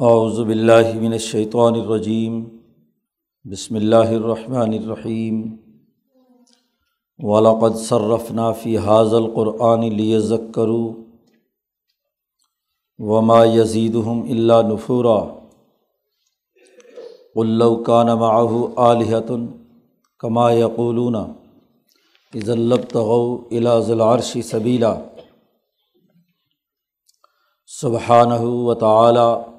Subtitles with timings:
[0.00, 2.44] اعوذ باللہ من الشیطان الرجیم،
[3.44, 5.56] بسم اللہ الرحمن الرحیم۔
[7.18, 10.92] ولاقد صرفنا فی حاض القرآن لیذکروا
[12.98, 15.24] وما یزیدہم الا نفورا۔
[17.34, 19.32] قل لو کان معه آلہۃ
[20.18, 21.14] کما یقولون۔
[22.34, 24.94] اذا لبتغوا الى ذی العرش سبیلا۔
[27.66, 29.53] سبحانہ و تعالی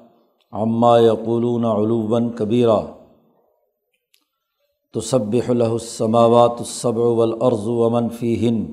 [0.52, 2.80] عما یقولون علوباً کبیرہ
[4.94, 8.72] تصبح له السماوات السبع والارض ومن فیہن۔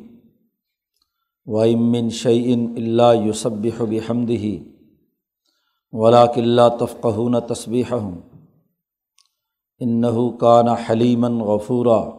[1.45, 4.45] وََمن شعین اللہ یوسبح بحمدہ
[5.91, 8.19] ولاک اللہ تفقہون تصبیحم
[9.79, 12.09] انہ کان حلیمً غفورا۔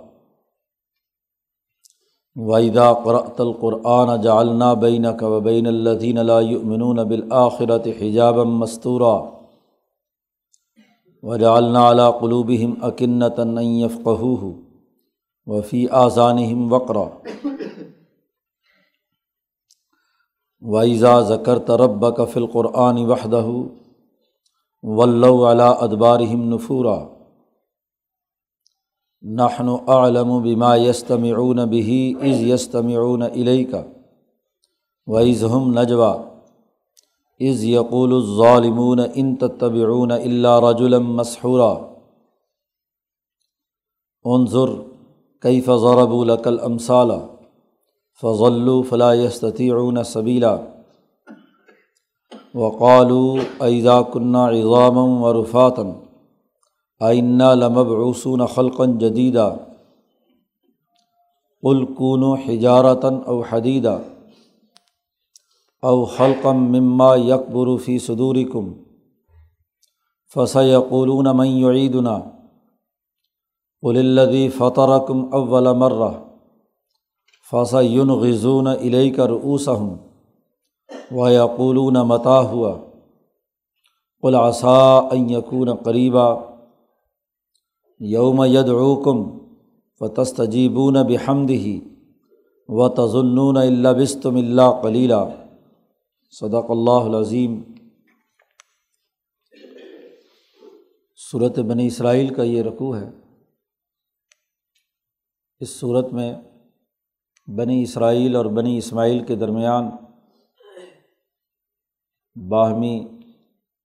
[2.37, 9.44] وحیدہ قرأت القرآن جعلنا بینک و بین الذین لا یؤمنون بالآخرة حجابا مستورا
[11.25, 14.43] وجعلنا على قلوبهم أكنة أن يفقهوه
[15.47, 17.23] وفي آذانهم وقرا.
[20.61, 23.67] وإذا ذكرت ربك في القرآن وحده
[24.83, 27.01] ولوا على أدبارهم نفورا.
[29.25, 33.73] نحن أعلم بما يستمعون به إذ يستمعون إليك
[35.07, 36.34] وإذ هم نجوى.
[37.41, 41.75] از یقول الظالمون ان تتبعون اللہ رج مسحورا۔
[44.25, 44.69] عنظر
[45.41, 47.11] کئی فضرب القل امثال
[48.23, 50.57] فضل فلاستطیعون صبیلا
[52.55, 55.93] وقالو ایزا کنہ اضام و رفاتن
[57.01, 59.55] آئنہ لمبعوثون خلقن جدیدہ
[61.63, 63.99] الکون و حجارتاً او حدیدہ
[65.89, 68.73] او خلقم مما یکبر فی صدور کم
[70.37, 72.15] فص یقولون من یعیدنا
[73.83, 76.09] قل الذي فطرکم اول مرہ
[77.51, 79.93] فص یون غزون علیہ کر اوسم
[81.11, 82.75] و یقولون متا ہوا
[84.23, 84.81] قل عصا
[85.13, 86.27] ان یکون قریبا
[88.01, 89.25] یوم یدعوکم
[90.01, 91.79] فتستجیبون بحمدہ
[92.69, 95.25] و تظنون اللہ بستم اللہ کلیلہ
[96.41, 97.63] صدق اللہ العظیم۔
[101.31, 103.11] صورت بنی اسرائیل کا یہ رقوع ہے۔
[105.61, 106.35] اس صورت میں
[107.47, 109.85] بنی اسرائیل اور بنی اسماعیل کے درمیان
[112.49, 113.07] باہمی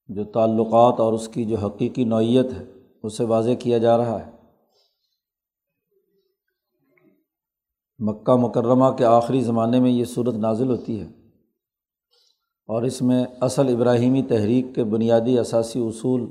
[0.08, 2.66] جو تعلقات اور اس کی جو حقیقی نوعیت ہے،
[3.04, 4.32] اسے واضح کیا جا رہا ہے۔
[8.00, 11.19] مکہ مکرمہ کے آخری زمانے میں یہ صورت نازل ہوتی ہے۔
[12.70, 16.28] اور اس میں اصل ابراہیمی تحریک کے بنیادی اثاثی اصول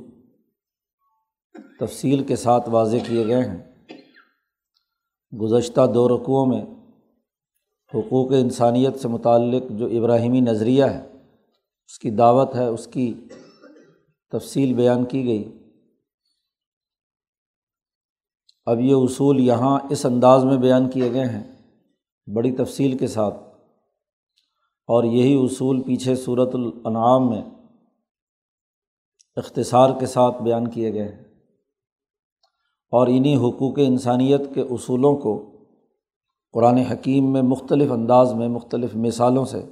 [1.80, 3.62] تفصیل کے ساتھ واضح کیے گئے ہیں۔
[5.40, 6.64] گزشتہ دو رقوؤں میں
[7.94, 11.06] حقوق انسانیت سے متعلق جو ابراہیمی نظریہ ہے،
[11.86, 13.14] اس کی دعوت ہے، اس کی
[14.32, 15.58] تفصیل بیان کی گئی۔
[18.66, 21.74] اب یہ اصول یہاں اس انداز میں بیان کیے گئے ہیں،
[22.34, 23.47] بڑی تفصیل کے ساتھ۔
[24.88, 27.42] اور یہی اصول پیچھے صورت الانعام میں
[29.36, 31.24] اختصار کے ساتھ بیان کیے گئے ہیں۔
[32.90, 35.50] اور انہیں حقوق انسانیت کے اصولوں کو
[36.52, 39.64] قرآن حکیم میں مختلف انداز میں مختلف مثالوں سے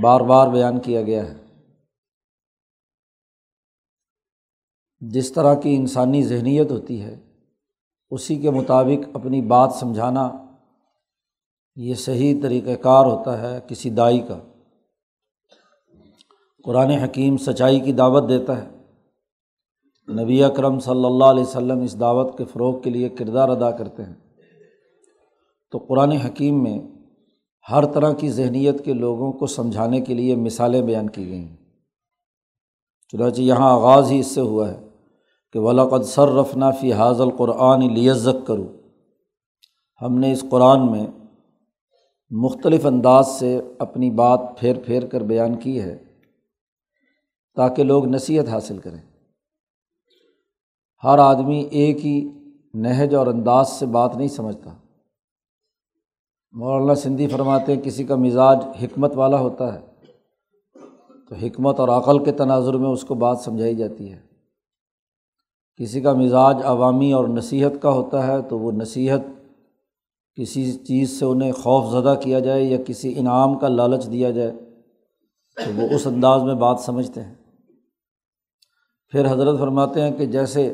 [0.00, 1.44] بار بار بیان کیا گیا ہے۔
[5.00, 7.20] جس طرح کی انسانی ذہنیت ہوتی ہے،
[8.10, 10.43] اسی کے مطابق اپنی بات سمجھانا
[11.76, 14.38] یہ صحیح طریقۂ کار ہوتا ہے کسی دائی کا۔
[16.64, 18.68] قرآن حکیم سچائی کی دعوت دیتا ہے۔
[20.22, 24.02] نبی اکرم صلی اللہ علیہ وسلم اس دعوت کے فروغ کے لیے کردار ادا کرتے
[24.02, 24.14] ہیں۔
[25.70, 26.78] تو قرآن حکیم میں
[27.70, 31.56] ہر طرح کی ذہنیت کے لوگوں کو سمجھانے کے لیے مثالیں بیان کی گئی ہیں
[33.08, 34.88] چنانچہ یہاں آغاز ہی اس سے ہوا ہے
[35.52, 38.72] کہ ولاقد سر رفنا فی حاضل قرآن لیزک کرو
[40.02, 41.06] ہم نے اس قرآن میں
[42.30, 45.98] مختلف انداز سے اپنی بات پھیر پھیر کر بیان کی ہے
[47.54, 49.00] تاکہ لوگ نصیحت حاصل کریں۔
[51.04, 52.28] ہر آدمی ایک ہی
[52.74, 54.74] نہج اور انداز سے بات نہیں سمجھتا۔
[56.52, 59.80] مولانا سندھی فرماتے ہیں، کسی کا مزاج حکمت والا ہوتا ہے،
[61.28, 64.20] تو حکمت اور عقل کے تناظر میں اس کو بات سمجھائی جاتی ہے۔
[65.76, 69.20] کسی کا مزاج عوامی اور نصیحت کا ہوتا ہے، تو وہ نصیحت
[70.36, 74.50] کسی چیز سے انہیں خوف زدہ کیا جائے یا کسی انعام کا لالچ دیا جائے،
[75.56, 77.34] تو وہ اس انداز میں بات سمجھتے ہیں۔
[79.08, 80.72] پھر حضرت فرماتے ہیں کہ جیسے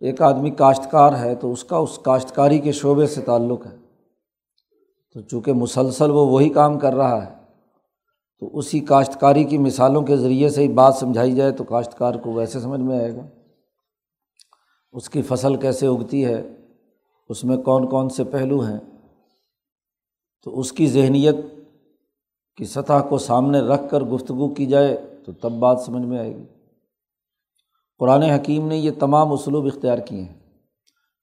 [0.00, 3.76] ایک آدمی کاشتکار ہے تو اس کا اس کاشتکاری کے شعبے سے تعلق ہے۔
[5.14, 7.34] تو چونکہ مسلسل وہ وہی کام کر رہا ہے،
[8.40, 12.32] تو اسی کاشتکاری کی مثالوں کے ذریعے سے ہی بات سمجھائی جائے تو کاشتکار کو
[12.32, 13.22] ویسے سمجھ میں آئے گا۔
[14.92, 16.59] اس کی فصل کیسے اگتی ہے؟
[17.30, 18.78] اس میں کون کون سے پہلو ہیں؟
[20.44, 21.34] تو اس کی ذہنیت
[22.56, 26.36] کی سطح کو سامنے رکھ کر گفتگو کی جائے تو تب بات سمجھ میں آئے
[26.36, 26.44] گی۔
[27.98, 30.34] قرآن حکیم نے یہ تمام اسلوب اختیار کیے ہیں۔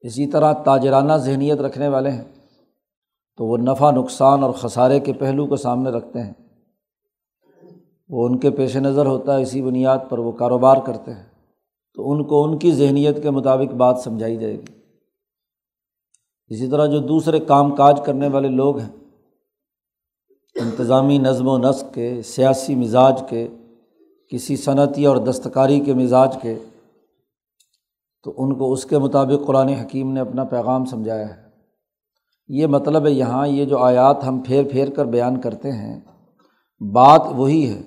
[0.02, 2.26] اسی طرح تاجرانہ ذہنیت رکھنے والے ہیں۔
[3.38, 6.34] تو وہ نفع، نقصان اور خسارے کے پہلو کو سامنے رکھتے ہیں۔
[8.10, 11.26] وہ ان کے پیش نظر ہوتا ہے، اسی بنیاد پر وہ کاروبار کرتے ہیں۔
[11.94, 14.77] تو ان کو ان کی ذہنیت کے مطابق بات سمجھائی جائے گی۔
[16.48, 18.90] اسی طرح جو دوسرے کام کاج کرنے والے لوگ ہیں،
[20.56, 23.48] انتظامی نظم و نسق کے، سیاسی مزاج کے،
[24.30, 26.60] کسی صنعتی اور دستکاری کے مزاج کے،
[28.24, 31.42] تو ان کو اس کے مطابق قرآن حکیم نے اپنا پیغام سمجھایا ہے۔
[32.48, 36.00] یہ مطلب ہے یہاں یہ جو آیات ہم پھیر پھیر کر بیان کرتے ہیں،
[36.94, 37.82] بات وہی ہے۔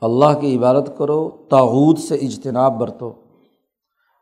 [0.00, 3.12] اللہ کی عبادت کرو تاوت سے اجتناب برتو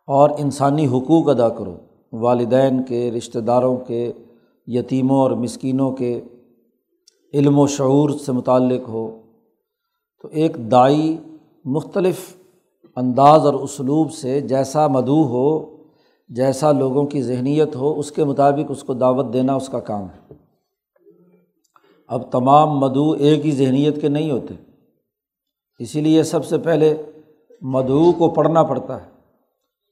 [0.07, 1.77] اور انسانی حقوق ادا کرو۔
[2.13, 4.13] والدین کے، رشتہ داروں کے،
[4.67, 6.21] یتیموں اور مسکینوں کے
[7.35, 9.21] علم و شعور سے متعلق ہو۔
[10.23, 11.19] تو ایک دائی
[11.65, 12.37] مختلف
[12.97, 15.77] انداز اور اسلوب سے جیسا مدعو ہو،
[16.29, 20.05] جیسا لوگوں کی ذہنیت ہو، اس کے مطابق اس کو دعوت دینا اس کا کام
[20.05, 20.35] ہے۔
[22.09, 24.55] اب تمام مدعو ایک ہی ذہنیت کے نہیں ہوتے۔
[25.79, 27.03] اسی لیے سب سے پہلے
[27.61, 29.11] مدعو کو پڑھنا پڑتا ہے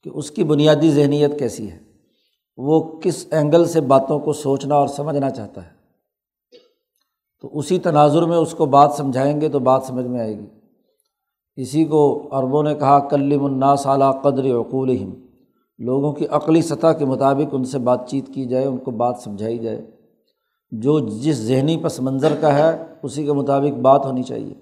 [0.03, 1.88] کہ اس کی بنیادی ذہنیت کیسی ہے۔
[2.59, 5.71] وہ کس اینگل سے باتوں کو سوچنا اور سمجھنا چاہتا ہے۔
[7.41, 10.47] تو اسی تناظر میں اس کو بات سمجھائیں گے تو بات سمجھ میں آئے گی۔
[11.57, 14.97] اسی کو عربوں نے کہا، کلم الناس اعلیٰ قدر عقول
[15.79, 19.17] لوگوں کی عقلی سطح کے مطابق ان سے بات چیت کی جائے، ان کو بات
[19.19, 19.91] سمجھائی جائے۔
[20.71, 24.55] جو جس ذہنی پس منظر کا ہے، اسی کے مطابق بات ہونی چاہیے۔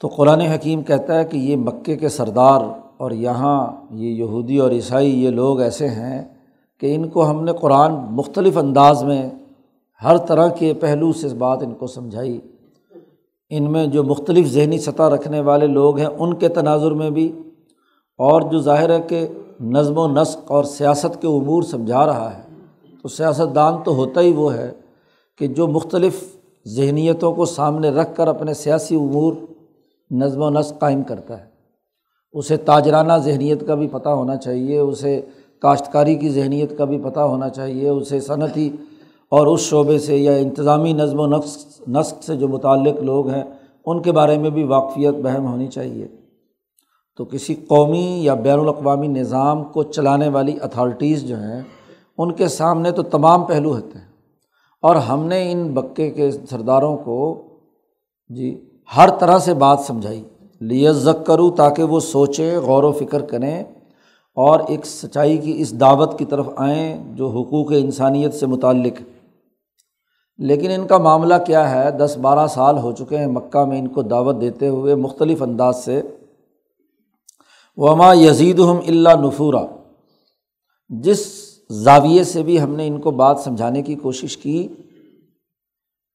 [0.00, 2.60] تو قرآن حکیم کہتا ہے کہ یہ مکے کے سردار
[3.02, 6.24] اور یہاں یہ یہودی اور عیسائی یہ لوگ ایسے ہیں
[6.80, 9.30] کہ ان کو ہم نے قرآن مختلف انداز میں
[10.04, 12.40] ہر طرح کے پہلو سے بات ان کو سمجھائی۔
[13.50, 17.32] ان میں جو مختلف ذہنی سطح رکھنے والے لوگ ہیں، ان کے تناظر میں بھی
[18.18, 19.26] اور جو ظاہر ہے کہ
[19.60, 22.42] نظم و نسق اور سیاست کے امور سمجھا رہا ہے۔
[23.02, 24.72] تو سیاست دان تو ہوتا ہی وہ ہے
[25.38, 26.36] کہ جو مختلف
[26.68, 29.32] ذہنیتوں کو سامنے رکھ کر اپنے سیاسی امور
[30.10, 31.51] نظم و نسق قائم کرتا ہے۔
[32.32, 35.20] اسے تاجرانہ ذہنیت کا بھی پتہ ہونا چاہیے، اسے
[35.62, 38.70] کاشتکاری کی ذہنیت کا بھی پتہ ہونا چاہیے، اسے صنعتی
[39.30, 43.44] اور اس شعبے سے یا انتظامی نظم و نسق نسق سے جو متعلق لوگ ہیں،
[43.86, 46.08] ان کے بارے میں بھی واقفیت بہم ہونی چاہیے۔
[47.16, 51.62] تو کسی قومی یا بین الاقوامی نظام کو چلانے والی اتھارٹیز جو ہیں،
[52.18, 54.12] ان کے سامنے تو تمام پہلو ہوتے ہیں۔
[54.82, 57.42] اور ہم نے ان بکے کے سرداروں کو
[58.28, 58.64] جی
[58.96, 60.24] ہر طرح سے بات سمجھائی۔
[60.70, 63.64] لیزک کروں تاکہ وہ سوچیں غور و فکر کریں
[64.34, 69.28] اور ایک سچائی کی اس دعوت کی طرف آئیں جو حقوق انسانیت سے متعلق ہے۔
[70.38, 73.88] لیکن ان کا معاملہ کیا ہے؟ دس بارہ سال ہو چکے ہیں مکہ میں ان
[73.88, 76.02] کو دعوت دیتے ہوئے مختلف انداز سے۔
[77.76, 79.66] وما یزید ہم اللہ نفورہ
[80.88, 81.26] جس
[81.70, 84.68] زاویے سے بھی ہم نے ان کو بات سمجھانے کی کوشش کی،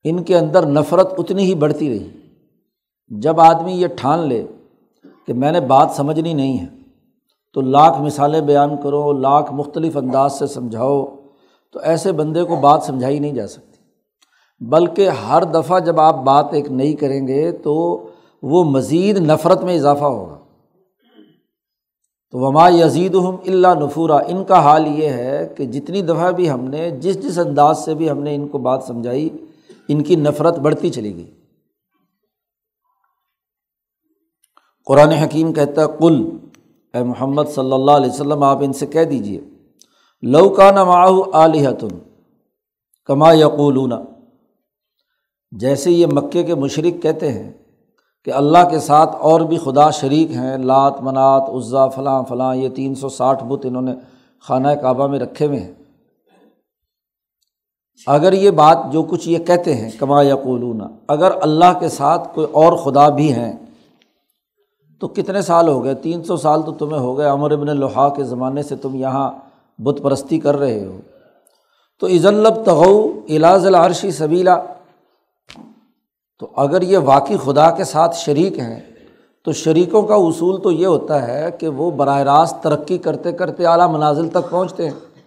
[0.03, 2.07] ان کے اندر نفرت اتنی ہی بڑھتی رہی۔
[3.09, 4.45] جب آدمی یہ ٹھان لے
[5.27, 6.65] کہ میں نے بات سمجھنی نہیں ہے،
[7.53, 11.05] تو لاکھ مثالیں بیان کرو، لاکھ مختلف انداز سے سمجھاؤ،
[11.73, 13.77] تو ایسے بندے کو بات سمجھائی نہیں جا سکتی۔
[14.59, 18.07] بلکہ ہر دفعہ جب آپ بات ایک نئی کریں گے تو
[18.43, 20.37] وہ مزید نفرت میں اضافہ ہوگا۔
[22.31, 26.49] تو وما یزید ہم اللہ نفورہ ان کا حال یہ ہے کہ جتنی دفعہ بھی
[26.49, 29.29] ہم نے، جس جس انداز سے بھی ہم نے ان کو بات سمجھائی،
[29.87, 31.31] ان کی نفرت بڑھتی چلی گئی۔
[34.87, 36.29] قرآن حکیم کہتا ہے کل
[36.93, 39.39] اے محمد صلی اللہ علیہ وسلم، آپ ان سے کہہ دیجیے
[40.21, 41.97] لوکا نماح علیحتن
[43.05, 43.91] کما یقولون۔
[45.51, 47.51] جیسے یہ مکے کے مشرق کہتے ہیں
[48.25, 52.69] کہ اللہ کے ساتھ اور بھی خدا شریک ہیں، لات، منات، عزا، فلاں فلاں، یہ
[52.69, 53.93] تین سو ساٹھ بت انہوں نے
[54.47, 55.73] خانہ کعبہ میں رکھے ہوئے ہیں۔
[58.07, 62.47] اگر یہ بات جو کچھ یہ کہتے ہیں، کما یقولون، اگر اللہ کے ساتھ کوئی
[62.51, 63.53] اور خدا بھی ہیں
[64.99, 68.09] تو کتنے سال ہو گئے؟ تین سو سال تو تمہیں ہو گئے امر ابن الحا
[68.09, 69.31] کے زمانے سے تم یہاں
[69.81, 70.97] بت پرستی کر رہے ہو۔
[71.99, 74.63] تو عزلب تغو الاز العرشی سبیلا۔
[76.39, 78.79] تو اگر یہ واقعی خدا کے ساتھ شریک ہیں،
[79.45, 83.65] تو شریکوں کا اصول تو یہ ہوتا ہے کہ وہ براہ راست ترقی کرتے کرتے
[83.65, 85.23] اعلیٰ منازل تک پہنچتے ہیں۔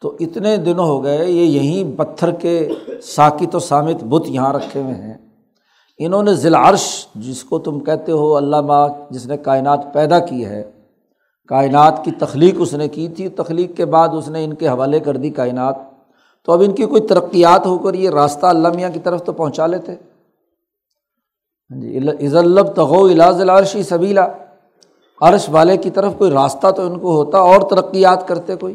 [0.00, 2.68] تو اتنے دنوں ہو گئے، یہ یہیں پتھر کے
[3.02, 5.15] ساکت و سامت بت یہاں رکھے ہوئے ہیں۔
[5.98, 10.44] انہوں نے ضلع عرش جس کو تم کہتے ہو اللہ جس نے کائنات پیدا کی
[10.46, 10.70] ہے،
[11.48, 15.00] کائنات کی تخلیق اس نے کی تھی، تخلیق کے بعد اس نے ان کے حوالے
[15.00, 15.76] کر دی کائنات۔
[16.44, 19.32] تو اب ان کی کوئی ترقیات ہو کر یہ راستہ اللہ میاں کی طرف تو
[19.32, 19.92] پہنچا لیتے۔
[21.70, 24.28] ہاں جی عزلب تغو علاج العرشی سبیلا۔
[25.20, 28.74] عرش والے کی طرف کوئی راستہ تو ان کو ہوتا، اور ترقیات کرتے کوئی۔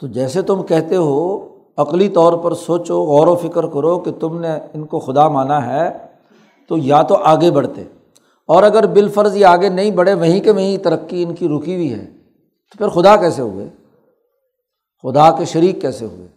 [0.00, 4.40] تو جیسے تم کہتے ہو عقلی طور پر سوچو، غور و فکر کرو کہ تم
[4.40, 5.98] نے ان کو خدا مانا ہے،
[6.68, 7.84] تو یا تو آگے بڑھتے۔
[8.46, 11.74] اور اگر بال فرض یہ آگے نہیں بڑھے، وہیں کہ وہیں ترقی ان کی رکی
[11.74, 12.04] ہوئی ہے۔
[12.72, 13.68] تو پھر خدا کیسے ہوئے؟
[15.02, 16.28] خدا کے شریک کیسے ہوئے؟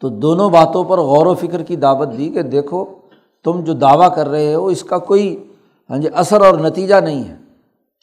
[0.00, 2.84] تو دونوں باتوں پر غور و فکر کی دعوت دی کہ دیکھو،
[3.44, 5.44] تم جو دعویٰ کر رہے ہو، اس کا کوئی
[5.90, 7.34] ہاں جی اثر اور نتیجہ نہیں ہے۔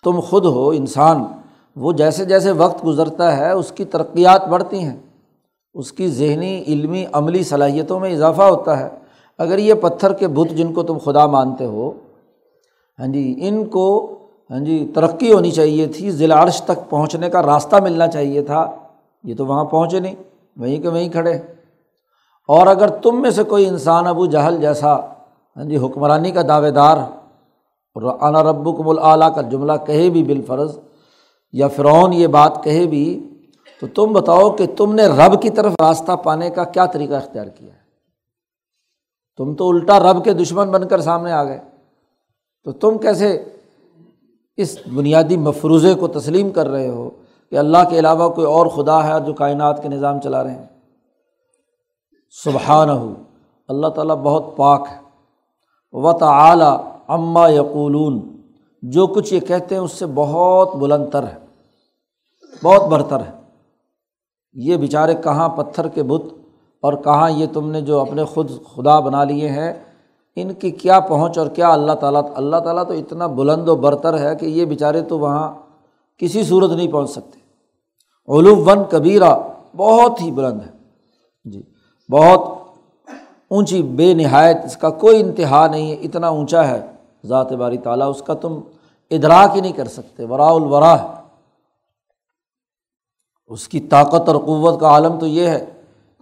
[0.04, 1.24] تم خود ہو انسان،
[1.76, 4.98] وہ جیسے جیسے وقت گزرتا ہے، اس کی ترقیات بڑھتی ہیں۔
[5.80, 8.88] اس کی ذہنی، علمی، عملی صلاحیتوں میں اضافہ ہوتا ہے۔
[9.38, 11.92] اگر یہ پتھر کے بت جن کو تم خدا مانتے ہو
[13.00, 13.86] ہاں جی ان کو
[14.50, 18.72] ہاں جی ترقی ہونی چاہیے تھی ضلع عرش تک پہنچنے کا راستہ ملنا چاہیے تھا۔
[19.24, 20.16] یہ تو وہاں پہنچے نہیں،
[20.58, 21.34] وہیں کہ وہیں کھڑے۔
[22.50, 24.96] اور اگر تم میں سے کوئی انسان ابو جہل جیسا
[25.56, 26.98] ہاں جی حکمرانی کا دعوے دار
[28.22, 30.78] انا رب کم العلیٰ کا جملہ کہے بھی بالفرض،
[31.54, 33.06] یا فرعون یہ بات کہے بھی
[33.82, 37.46] تو تم بتاؤ کہ تم نے رب کی طرف راستہ پانے کا کیا طریقہ اختیار
[37.46, 37.80] کیا ہے؟
[39.38, 41.60] تم تو الٹا رب کے دشمن بن کر سامنے آ گئے۔
[42.64, 43.44] تو تم کیسے
[44.58, 47.10] اس بنیادی مفروضے کو تسلیم کر رہے ہو
[47.50, 50.66] کہ اللہ کے علاوہ کوئی اور خدا ہے جو کائنات کے نظام چلا رہے ہیں؟
[52.44, 53.14] سبحان ہو
[53.68, 54.98] اللہ تعالیٰ بہت پاک ہے۔
[55.92, 58.42] و تعلیٰ اماں یقولون
[58.82, 61.38] جو کچھ یہ کہتے ہیں اس سے بہت بلند تر ہے۔
[62.64, 63.39] بہت برتر ہے۔
[64.54, 66.24] یہ بیچارے کہاں پتھر کے بت
[66.82, 69.74] اور کہاں یہ تم نے جو اپنے خود خدا بنا لیے ہیں،
[70.36, 74.20] ان کی کیا پہنچ اور کیا اللہ تعالیٰ اللہ تعالیٰ تو اتنا بلند و برتر
[74.20, 75.54] ہے کہ یہ بیچارے تو وہاں
[76.18, 77.40] کسی صورت نہیں پہنچ سکتے۔
[78.38, 79.36] علو ون کبیرہ،
[79.78, 80.72] بہت ہی بلند ہے۔
[81.46, 81.62] جی
[82.12, 82.42] بہت
[83.50, 86.82] اونچی بے نہایت، اس کا کوئی انتہا نہیں ہے، اتنا اونچا ہے
[87.26, 88.60] ذات باری تعالیٰ، اس کا تم
[89.12, 91.19] ادراک ہی نہیں کر سکتے ورا الورا ہے۔
[93.50, 95.66] اس کی طاقت اور قوت کا عالم تو یہ ہے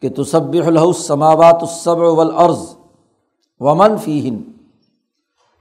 [0.01, 2.65] کہ تصب السماوات الصب والارض
[3.59, 4.37] ومن فی ہن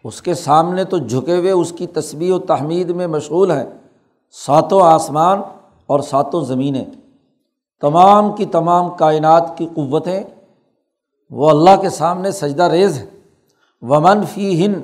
[0.04, 3.64] اس کے سامنے تو جھکے ہوئے اس کی تصویر و تحمید میں مشغول ہیں
[4.34, 5.40] ساتوں آسمان
[5.86, 6.84] اور ساتوں زمینیں۔
[7.82, 10.22] تمام کی تمام کائنات کی قوتیں
[11.30, 13.06] وہ اللہ کے سامنے سجدہ ریز ہے
[13.82, 14.74] ومن فی ہن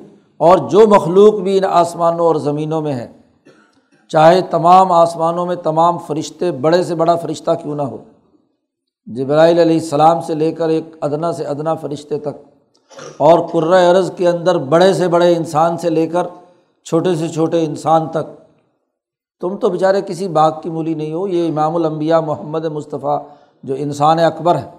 [0.41, 3.13] اور جو مخلوق بھی ان آسمانوں اور زمینوں میں ہے
[4.13, 7.97] چاہے تمام آسمانوں میں تمام فرشتے بڑے سے بڑا فرشتہ کیوں نہ ہو۔
[9.07, 12.37] جبرائیل علیہ السلام سے لے کر ایک ادنا سے ادنا فرشتے تک
[13.17, 13.39] اور
[13.75, 16.27] عرض کے اندر بڑے سے بڑے انسان سے لے کر
[16.85, 18.43] چھوٹے سے چھوٹے انسان تک۔
[19.41, 23.23] تم تو بیچارے کسی باغ کی مولی نہیں ہو، یہ امام الانبیاء محمد مصطفیٰ
[23.63, 24.71] جو انسان اکبر ہے،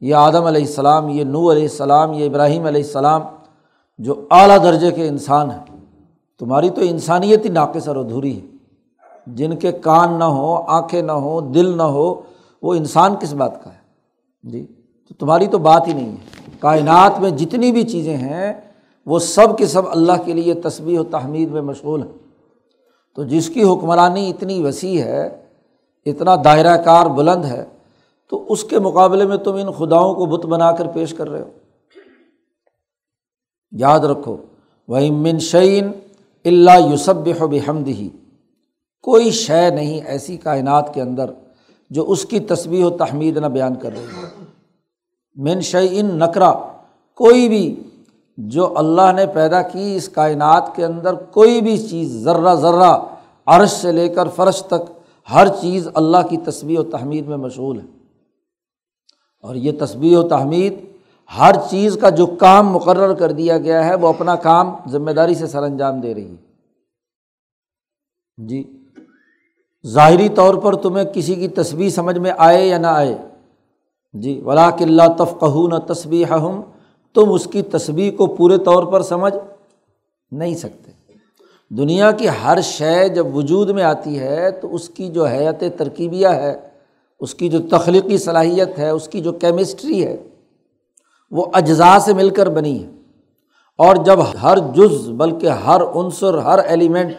[0.00, 3.22] یہ آدم علیہ السلام، یہ نو علیہ السلام، یہ ابراہیم علیہ السلام
[3.98, 5.76] جو اعلیٰ درجے کے انسان ہیں۔
[6.38, 8.57] تمہاری تو انسانیت ہی ناقص اور ادھوری ہے۔
[9.34, 12.20] جن کے کان نہ ہوں، آنکھیں نہ ہوں، دل نہ ہو،
[12.62, 13.78] وہ انسان کس بات کا ہے؟
[14.42, 14.66] جی
[15.08, 18.52] تو تمہاری تو بات ہی نہیں ہے۔ کائنات میں جتنی بھی چیزیں ہیں،
[19.06, 22.12] وہ سب کے سب اللہ کے لیے تصویر و تحمید میں مشغول ہیں۔
[23.14, 25.46] تو جس کی حکمرانی اتنی وسیع ہے،
[26.06, 27.64] اتنا دائرہ کار بلند ہے،
[28.30, 31.42] تو اس کے مقابلے میں تم ان خداؤں کو بت بنا کر پیش کر رہے
[31.42, 31.50] ہو۔
[33.72, 34.36] یاد رکھو
[34.88, 35.90] وہ منشین
[36.44, 38.08] اللہ یوسب بحمد ہی
[39.02, 41.30] کوئی شے نہیں ایسی کائنات کے اندر
[41.90, 46.52] جو اس کی تصویر و تحمید نہ بیان کر رہی ہے ان نقرا
[47.14, 47.82] کوئی بھی
[48.36, 52.98] جو اللہ نے پیدا کی اس کائنات کے اندر کوئی بھی چیز ذرہ ذرہ
[53.46, 55.00] عرش سے لے کر فرش تک،
[55.32, 57.86] ہر چیز اللہ کی تصویر و تحمید میں مشغول ہے۔
[59.42, 60.74] اور یہ تصویر و تحمید
[61.38, 65.34] ہر چیز کا جو کام مقرر کر دیا گیا ہے، وہ اپنا کام ذمہ داری
[65.34, 66.36] سے سر انجام دے رہی ہے۔
[68.46, 68.77] جی۔
[69.88, 73.18] ظاہری طور پر تمہیں کسی کی تصویر سمجھ میں آئے یا نہ آئے۔
[74.12, 76.60] جی ولا کلّہ تفقہ نہ تصویر ہم
[77.14, 79.34] تم اس کی تصویر کو پورے طور پر سمجھ
[80.32, 80.92] نہیں سکتے۔
[81.70, 86.28] دنیا کی ہر شے جب وجود میں آتی ہے، تو اس کی جو حیت ترکیبیہ
[86.28, 86.60] ہے،
[87.20, 90.16] اس کی جو تخلیقی صلاحیت ہے، اس کی جو کیمسٹری ہے،
[91.30, 92.88] وہ اجزاء سے مل کر بنی ہے۔
[93.78, 97.12] اور جب ہر جز، بلکہ ہر عنصر، ہر ایلیمنٹ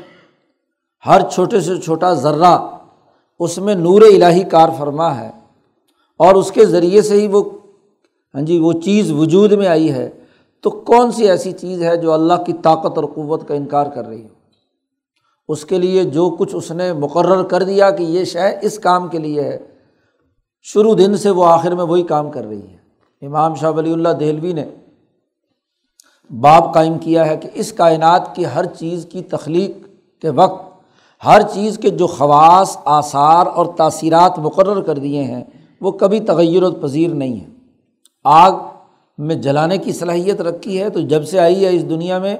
[1.05, 2.67] ہر چھوٹے سے چھوٹا ذرہ
[3.39, 5.31] اس میں نور الہی کار فرما ہے
[6.17, 7.43] اور اس کے ذریعے سے ہی وہ
[8.35, 10.09] ہاں جی وہ چیز وجود میں آئی ہے۔
[10.61, 14.07] تو کون سی ایسی چیز ہے جو اللہ کی طاقت اور قوت کا انکار کر
[14.07, 14.33] رہی ہو؟
[15.47, 19.07] اس کے لیے جو کچھ اس نے مقرر کر دیا کہ یہ شے اس کام
[19.07, 19.59] کے لیے ہے،
[20.63, 22.77] شروع دن سے وہ آخر میں وہی کام کر رہی ہے۔
[23.25, 24.65] امام شاہ ولی اللہ دہلوی نے
[26.29, 29.87] باب قائم کیا ہے کہ اس کائنات کی ہر چیز کی تخلیق
[30.21, 30.68] کے وقت
[31.25, 35.43] ہر چیز کے جو خواص، آثار اور تاثیرات مقرر کر دیے ہیں،
[35.81, 37.45] وہ کبھی تغیر و پذیر نہیں ہے
[38.23, 38.51] آگ
[39.17, 42.37] میں جلانے کی صلاحیت رکھی ہے تو جب سے آئی ہے اس دنیا میں،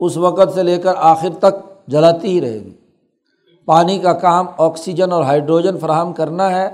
[0.00, 2.72] اس وقت سے لے کر آخر تک جلاتی ہی رہے گی۔
[3.66, 6.68] پانی کا کام آکسیجن اور ہائیڈروجن فراہم کرنا ہے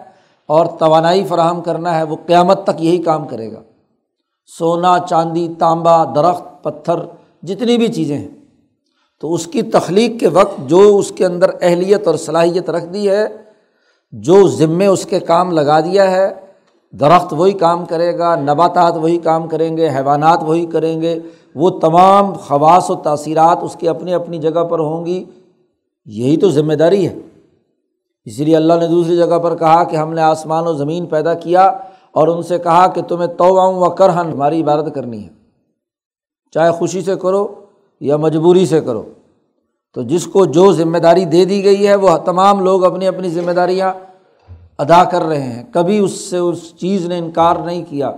[0.47, 3.61] اور توانائی فراہم کرنا ہے، وہ قیامت تک یہی کام کرے گا۔
[4.59, 6.95] سونا، چاندی، تانبا، درخت، پتھر،
[7.43, 8.38] جتنی بھی چیزیں ہیں۔
[9.21, 13.11] تو اس کی تخلیق کے وقت جو اس کے اندر اہلیت اور صلاحیت رکھ دی
[13.11, 13.29] ہے،
[14.13, 16.35] جو ذمے اس کے کام لگا دیا ہے،
[16.93, 21.19] درخت وہی کام کرے گا، نباتات وہی کام کریں گے، حیوانات وہی کریں گے،
[21.55, 25.25] وہ تمام خواص و تاثیرات اس کی اپنی اپنی جگہ پر ہوں گی،
[26.07, 27.17] یہی تو ذمہ داری ہے۔
[28.25, 31.35] اسی لیے اللہ نے دوسری جگہ پر کہا کہ ہم نے آسمان و زمین پیدا
[31.35, 31.67] کیا
[32.13, 35.29] اور ان سے کہا کہ تمہیں تو آؤں و کرہن ہماری عبادت کرنی ہے۔
[36.51, 37.47] چاہے خوشی سے کرو
[38.01, 39.03] یا مجبوری سے کرو۔
[39.95, 43.29] تو جس کو جو ذمہ داری دے دی گئی ہے، وہ تمام لوگ اپنی اپنی
[43.29, 43.93] ذمہ داریاں
[44.79, 48.09] ادا کر رہے ہیں۔ کبھی اس سے اس چیز نے انکار نہیں کیا۔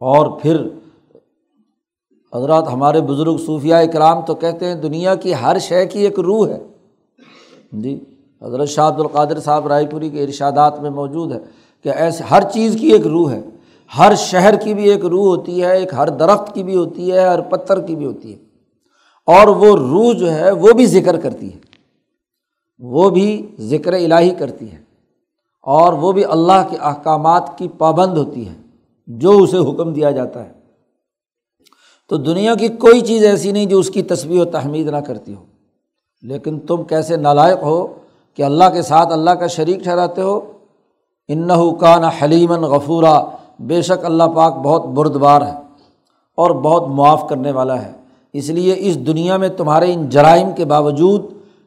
[0.00, 0.68] اور پھر
[2.34, 6.48] حضرات ہمارے بزرگ صوفیہ اکرام تو کہتے ہیں، دنیا کی ہر شے کی ایک روح
[6.48, 6.58] ہے۔
[7.72, 8.04] جی
[8.42, 11.38] حضرت شاہ عبد القادر صاحب رائے پوری کے ارشادات میں موجود ہے
[11.82, 13.42] کہ ایسے ہر چیز کی ایک روح ہے۔
[13.98, 17.20] ہر شہر کی بھی ایک روح ہوتی ہے، ایک ہر درخت کی بھی ہوتی ہے،
[17.20, 18.38] ہر پتھر کی بھی ہوتی ہے۔
[19.26, 21.58] اور وہ روح جو ہے، وہ بھی ذکر کرتی ہے۔
[22.78, 24.78] وہ بھی ذکر الہی کرتی ہے۔
[25.62, 28.54] اور وہ بھی اللہ کے احکامات کی پابند ہوتی ہے،
[29.06, 30.52] جو اسے حکم دیا جاتا ہے۔
[32.08, 35.34] تو دنیا کی کوئی چیز ایسی نہیں جو اس کی تصویر و تحمید نہ کرتی
[35.34, 35.44] ہو۔
[36.22, 37.86] لیکن تم کیسے نالائق ہو
[38.34, 40.52] کہ اللہ کے ساتھ اللہ کا شریک ٹھہراتے ہو؟
[41.28, 41.50] ان
[43.58, 45.54] بے شک اللہ پاک بہت بردبار ہے
[46.36, 47.92] اور بہت معاف کرنے والا ہے۔
[48.32, 51.24] اس لیے اس دنیا میں تمہارے ان جرائم کے باوجود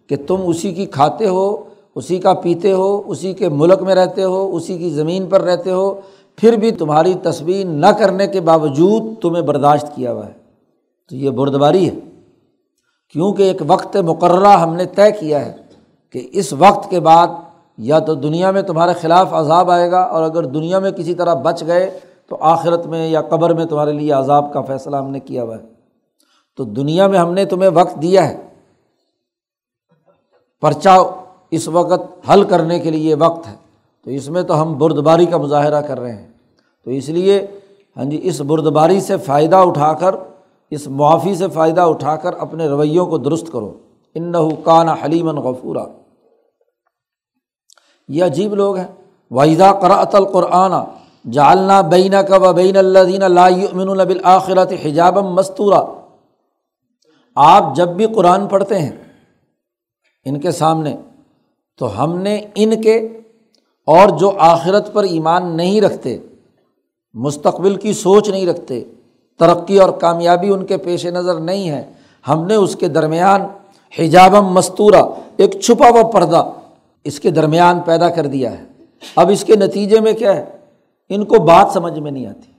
[0.08, 1.58] کہ تم اسی کی کھاتے ہو،
[1.96, 5.72] اسی کا پیتے ہو، اسی کے ملک میں رہتے ہو، اسی کی زمین پر رہتے
[5.72, 5.94] ہو،
[6.36, 10.42] پھر بھی تمہاری تصویر نہ کرنے کے باوجود تمہیں برداشت کیا ہوا ہے۔
[11.10, 11.96] تو یہ بردباری ہے۔
[13.14, 15.54] کیونکہ ایک وقت مقررہ ہم نے طے کیا ہے
[16.12, 17.28] کہ اس وقت کے بعد
[17.84, 21.34] یا تو دنیا میں تمہارے خلاف عذاب آئے گا اور اگر دنیا میں کسی طرح
[21.34, 25.20] بچ گئے تو آخرت میں یا قبر میں تمہارے لیے عذاب کا فیصلہ ہم نے
[25.20, 25.62] کیا ہوا ہے۔
[26.58, 28.48] تو دنیا میں ہم نے تمہیں وقت دیا ہے۔
[30.62, 30.90] پرچہ
[31.52, 33.56] اس وقت حل کرنے کے لیے وقت ہے۔
[34.04, 36.28] تو اس میں تو ہم بردباری کا مظاہرہ کر رہے ہیں۔
[36.86, 37.48] تو اس لیے
[37.98, 40.16] ہاں جی اس بردباری سے فائدہ اٹھا کر،
[40.70, 43.74] اس معافی سے فائدہ اٹھا کر اپنے رویوں کو درست کرو۔
[44.16, 46.01] ان کان حلیمن غفورہ
[48.12, 48.88] یہ عجیب لوگ ہیں۔
[49.32, 50.74] وحیدہ قرأت القرآن
[51.32, 55.82] جالنا بین کا و بین اللہ دین اللہ بالآخرت حجابم مستورہ
[57.38, 58.92] آپ جب بھی قرآن پڑھتے ہیں
[60.26, 60.96] ان کے سامنے،
[61.80, 62.98] تو ہم نے ان کے
[63.88, 66.18] اور جو آخرت پر ایمان نہیں رکھتے،
[67.16, 68.84] مستقبل کی سوچ نہیں رکھتے،
[69.40, 71.84] ترقی اور کامیابی ان کے پیش نظر نہیں ہے،
[72.26, 73.42] ہم نے اس کے درمیان
[73.94, 75.04] حجابم مستورہ،
[75.38, 76.44] ایک چھپا ہوا پردہ
[77.04, 78.66] اس کے درمیان پیدا کر دیا ہے۔
[79.16, 80.46] اب اس کے نتیجے میں کیا ہے؟
[81.10, 82.52] ان کو بات سمجھ میں نہیں آتی۔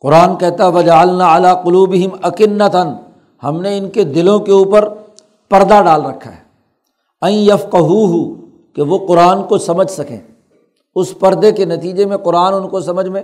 [0.00, 2.88] قرآن کہتا وجالنا اعلیٰ قلوبہم اکنتن
[3.42, 4.94] ہم نے ان کے دلوں کے اوپر
[5.48, 6.40] پردہ ڈال رکھا ہے۔
[7.22, 8.34] این یف کہ
[8.74, 10.20] کہ وہ قرآن کو سمجھ سکیں۔
[10.94, 13.22] اس پردے کے نتیجے میں قرآن ان کو سمجھ میں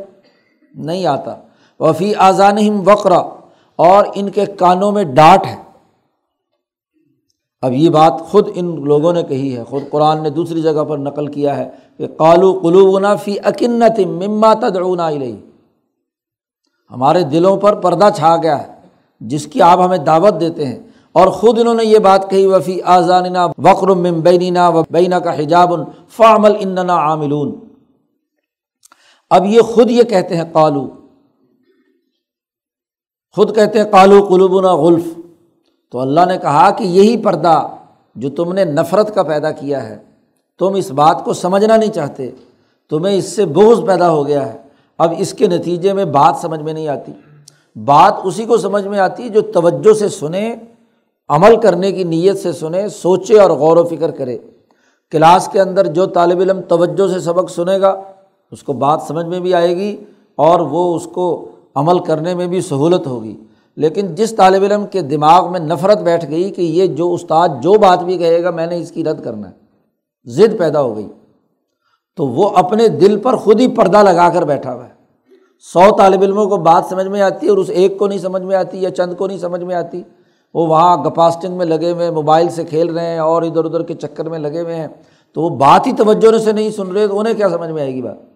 [0.75, 1.37] نہیں آتا۔
[1.81, 3.23] وفی آزان وقرا،
[3.77, 5.57] اور ان کے کانوں میں ڈانٹ ہے۔
[7.63, 10.99] اب یہ بات خود ان لوگوں نے کہی ہے، خود قرآن نے دوسری جگہ پر
[10.99, 15.37] نقل کیا ہے کہ قالو قلوب فی اکنت مما تدعونا الیہ۔
[16.91, 18.73] ہمارے دلوں پر پردہ چھا گیا ہے،
[19.21, 20.79] جس کی آپ ہمیں دعوت دیتے ہیں۔
[21.13, 25.73] اور خود انہوں نے یہ بات کہی، وفی آزاننا وقر بینینا و بینا کا حجاب
[26.09, 27.59] فعمل اننا عاملون۔
[29.31, 30.91] اب یہ خود یہ کہتے ہیں قالو
[33.37, 35.22] خود کہتے ہیں کالو قلوبنا غلف۔
[35.93, 37.67] تو اللہ نے کہا کہ یہی پردہ
[38.17, 39.99] جو تم نے نفرت کا پیدا کیا ہے،
[40.59, 42.31] تم اس بات کو سمجھنا نہیں چاہتے،
[42.91, 44.59] تمہیں اس سے بوجھ پیدا ہو گیا ہے۔
[44.99, 47.13] اب اس کے نتیجے میں بات سمجھ میں نہیں آتی۔
[47.85, 50.57] بات اسی کو سمجھ میں آتی جو توجہ سے سنے،
[51.29, 54.39] عمل کرنے کی نیت سے سنے، سوچے اور غور و فکر کرے۔
[55.11, 58.01] کلاس کے اندر جو طالب علم توجہ سے سبق سنے گا،
[58.51, 59.97] اس کو بات سمجھ میں بھی آئے گی
[60.37, 63.37] اور وہ اس کو عمل کرنے میں بھی سہولت ہوگی۔
[63.77, 67.73] لیکن جس طالب علم کے دماغ میں نفرت بیٹھ گئی کہ یہ جو استاد جو
[67.73, 69.55] بات بھی کہے گا میں نے اس کی رد کرنا ہے،
[70.25, 71.09] ضد پیدا ہو گئی۔
[72.17, 75.03] تو وہ اپنے دل پر خود ہی پردہ لگا کر بیٹھا ہوا ہے۔
[75.73, 78.43] سو طالب علموں کو بات سمجھ میں آتی ہے اور اس ایک کو نہیں سمجھ
[78.43, 80.03] میں آتی یا چند کو نہیں سمجھ میں آتی،
[80.55, 83.83] وہ وہاں گپاسٹنگ میں لگے ہوئے ہیں، موبائل سے کھیل رہے ہیں اور ادھر ادھر
[83.83, 84.89] کے چکر میں لگے ہوئے ہیں۔
[85.35, 87.95] تو وہ بات ہی توجہ سے نہیں سن رہے، تو انہیں کیا سمجھ میں آئے
[87.95, 88.32] گی بات؟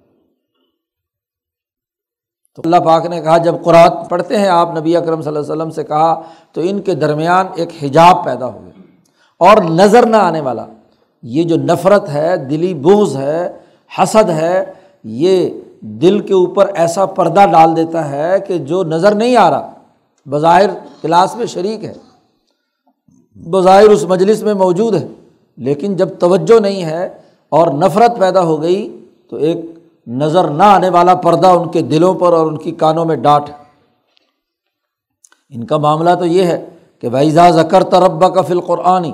[2.56, 5.52] تو اللہ پاک نے کہا، جب قرآن پڑھتے ہیں آپ، نبی اکرم صلی اللہ علیہ
[5.52, 6.12] وسلم سے کہا،
[6.52, 8.82] تو ان کے درمیان ایک حجاب پیدا ہو گیا
[9.40, 10.64] اور نظر نہ آنے والا،
[11.22, 13.48] یہ جو نفرت ہے، دلی بوز ہے،
[13.90, 14.64] حسد ہے،
[15.04, 15.48] یہ
[16.02, 19.70] دل کے اوپر ایسا پردہ ڈال دیتا ہے کہ جو نظر نہیں آ رہا۔
[20.26, 20.70] بظاہر
[21.02, 21.92] کلاس میں شریک ہے،
[23.36, 25.06] بظاہر اس مجلس میں موجود ہے،
[25.58, 27.08] لیکن جب توجہ نہیں ہے
[27.52, 28.88] اور نفرت پیدا ہو گئی،
[29.30, 29.64] تو ایک
[30.06, 33.50] نظر نہ آنے والا پردہ ان کے دلوں پر اور ان کی کانوں میں ڈانٹ
[35.50, 36.64] ان کا معاملہ تو یہ ہے
[37.00, 39.12] کہ ویزا ذکر تربا کا فل قرآنی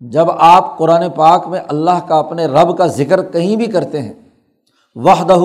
[0.00, 4.14] جب آپ قرآن پاک میں اللہ کا اپنے رب کا ذکر کہیں بھی کرتے ہیں،
[4.94, 5.38] وحدہ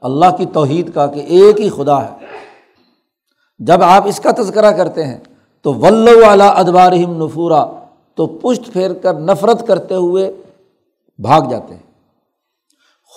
[0.00, 2.26] اللہ کی توحید کا کہ ایک ہی خدا ہے۔
[3.58, 5.18] جب آپ اس کا تذکرہ کرتے ہیں،
[5.62, 7.66] تو ولو والا ادبارہم نفورا،
[8.14, 10.32] تو پشت پھیر کر نفرت کرتے ہوئے
[11.18, 11.85] بھاگ جاتے ہیں۔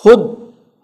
[0.04, 0.20] خود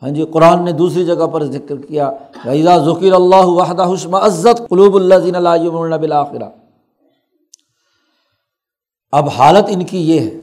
[0.02, 2.10] ہاں جی قرآن نے دوسری جگہ پر ذکر کیا
[2.44, 6.48] وحیدہ ذکیر اللہ وحدہ حسم عزت قلوب اللہ زین اللہ بلاخرہ
[9.12, 10.40] اب حالت ان کی یہ ہے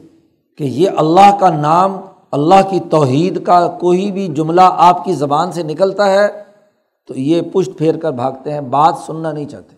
[0.58, 1.98] کہ یہ اللہ کا نام،
[2.32, 6.28] اللہ کی توحید کا کوئی بھی جملہ آپ کی زبان سے نکلتا ہے،
[7.06, 9.76] تو یہ پشت پھیر کر بھاگتے ہیں، بات سننا نہیں چاہتے۔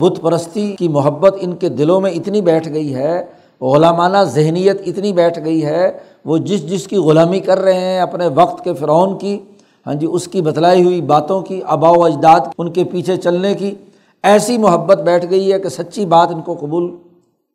[0.00, 3.26] بت پرستی کی محبت ان کے دلوں میں اتنی بیٹھ گئی ہے
[3.60, 5.90] غلامانہ ذہنیت اتنی بیٹھ گئی ہے،
[6.24, 9.38] وہ جس جس کی غلامی کر رہے ہیں اپنے وقت کے فرعون کی
[9.86, 13.54] ہاں جی اس کی بتلائی ہوئی باتوں کی، آبا و اجداد ان کے پیچھے چلنے
[13.54, 13.74] کی،
[14.22, 16.96] ایسی محبت بیٹھ گئی ہے کہ سچی بات ان کو قبول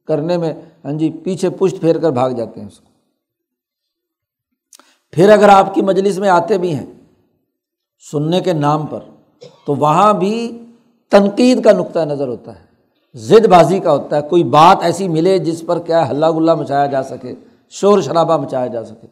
[0.07, 0.53] کرنے میں
[0.85, 2.89] ہاں جی پیچھے پشت پھیر کر بھاگ جاتے ہیں اس کو۔
[5.13, 6.85] پھر اگر آپ کی مجلس میں آتے بھی ہیں
[8.11, 8.99] سننے کے نام پر،
[9.65, 10.35] تو وہاں بھی
[11.11, 12.62] تنقید کا نقطۂ نظر ہوتا ہے۔
[13.13, 16.85] ضد بازی کا ہوتا ہے، کوئی بات ایسی ملے جس پر کیا ہلا گلا مچایا
[16.85, 17.35] جا سکے،
[17.69, 19.07] شور شرابہ مچایا جا سکے۔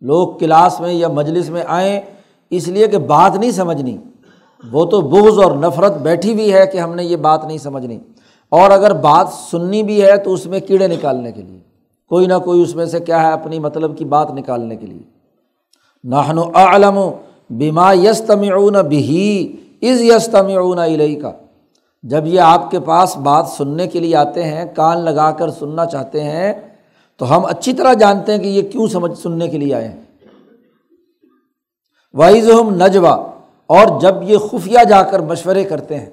[0.00, 2.00] لوگ کلاس میں یا مجلس میں آئیں
[2.50, 3.96] اس لیے کہ بات نہیں سمجھنی۔
[4.72, 7.98] وہ تو بغض اور نفرت بیٹھی ہوئی ہے کہ ہم نے یہ بات نہیں سمجھنی۔
[8.48, 11.58] اور اگر بات سننی بھی ہے تو اس میں کیڑے نکالنے کے لیے۔
[12.08, 15.02] کوئی نہ کوئی اس میں سے کیا ہے، اپنی مطلب کی بات نکالنے کے لیے۔
[16.04, 17.00] نہن عالم
[17.50, 21.32] بیما یستمعون بھی از یستمعون علیہ کا
[22.04, 25.86] جب یہ آپ کے پاس بات سننے کے لیے آتے ہیں، کان لگا کر سننا
[25.86, 26.52] چاہتے ہیں،
[27.20, 30.02] تو ہم اچھی طرح جانتے ہیں کہ یہ کیوں سمجھ سننے کے لیے آئے ہیں۔
[32.14, 33.14] وائز ہم نجوا،
[33.70, 36.10] اور جب یہ خفیہ جا کر مشورے کرتے ہیں،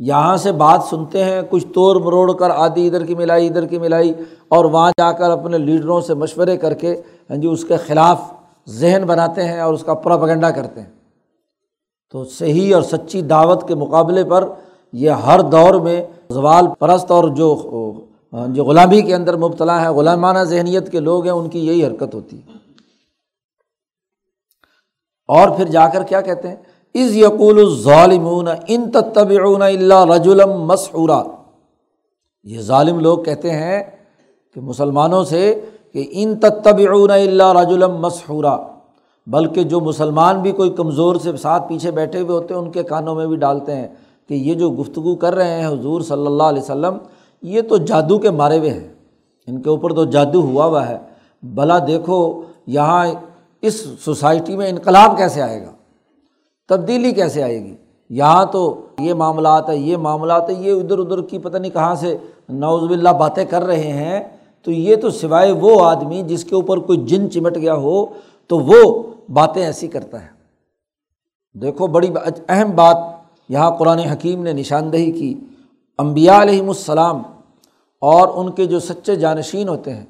[0.00, 3.78] یہاں سے بات سنتے ہیں، کچھ توڑ مروڑ کر آدھی ادھر کی ملائی، ادھر کی
[3.78, 4.12] ملائی،
[4.48, 6.94] اور وہاں جا کر اپنے لیڈروں سے مشورے کر کے
[7.30, 8.22] ہاں جی اس کے خلاف
[8.68, 10.90] ذہن بناتے ہیں اور اس کا پراپگنڈا کرتے ہیں۔
[12.14, 14.48] تو صحیح اور سچی دعوت کے مقابلے پر
[14.92, 17.62] یہ ہر دور میں زوال پرست اور جو
[18.48, 22.14] جو غلامی کے اندر مبتلا ہے غلامانہ ذہنیت کے لوگ ہیں، ان کی یہی حرکت
[22.14, 22.52] ہوتی ہے۔
[25.28, 26.56] اور پھر جا کر کیا کہتے ہیں؟
[26.94, 31.22] از یقول الظالمون ان تتبعون اللہ رجولم مسعورا
[32.42, 33.82] یہ ظالم لوگ کہتے ہیں
[34.54, 35.60] کہ مسلمانوں سے
[35.92, 38.58] کہ ان تتبعون اللہ رجولم مسحورا۔
[39.26, 42.82] بلکہ جو مسلمان بھی کوئی کمزور سے ساتھ پیچھے بیٹھے ہوئے ہوتے ہیں، ان کے
[42.82, 43.88] کانوں میں بھی ڈالتے ہیں۔
[44.30, 46.96] کہ یہ جو گفتگو کر رہے ہیں حضور صلی اللہ علیہ وسلم،
[47.42, 48.88] یہ تو جادو کے مارے ہوئے ہیں۔
[49.46, 50.98] ان کے اوپر تو جادو ہوا ہوا ہے۔
[51.42, 53.06] بھلا دیکھو یہاں
[53.62, 55.70] اس سوسائٹی میں انقلاب کیسے آئے گا؟
[56.68, 57.74] تبدیلی کیسے آئے گی؟
[58.10, 61.94] یہاں تو یہ معاملات ہے یہ معاملات ہے یہ ادھر ادھر کی پتہ نہیں کہاں
[61.94, 62.16] سے
[62.48, 64.20] نوز باللہ باتیں کر رہے ہیں۔
[64.62, 68.06] تو یہ تو سوائے وہ آدمی جس کے اوپر کوئی جن چمٹ گیا ہو،
[68.46, 70.28] تو وہ باتیں ایسی کرتا ہے۔
[71.60, 72.08] دیکھو بڑی
[72.48, 73.19] اہم بات
[73.50, 75.34] یہاں قرآن حکیم نے نشاندہی کی۔
[75.98, 77.22] امبیا علیہم السلام
[78.00, 80.04] اور ان کے جو سچے جانشین ہوتے ہیں،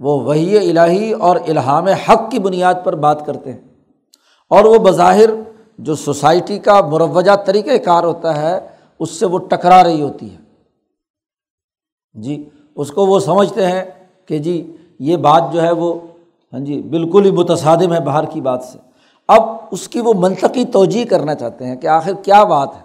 [0.00, 3.60] وہ وہی الہی اور الہام حق کی بنیاد پر بات کرتے ہیں۔
[4.48, 5.30] اور وہ بظاہر
[5.78, 10.36] جو سوسائٹی کا مروجہ طریقۂ کار ہوتا ہے، اس سے وہ ٹکرا رہی ہوتی ہے۔
[12.14, 13.84] جی اس کو وہ سمجھتے ہیں
[14.26, 15.94] کہ جی یہ بات جو ہے وہ
[16.52, 18.78] ہاں جی بالکل ہی متصادم ہے باہر کی بات سے۔
[19.28, 22.83] اب اس کی وہ منطقی توجہ کرنا چاہتے ہیں کہ آخر کیا بات ہے؟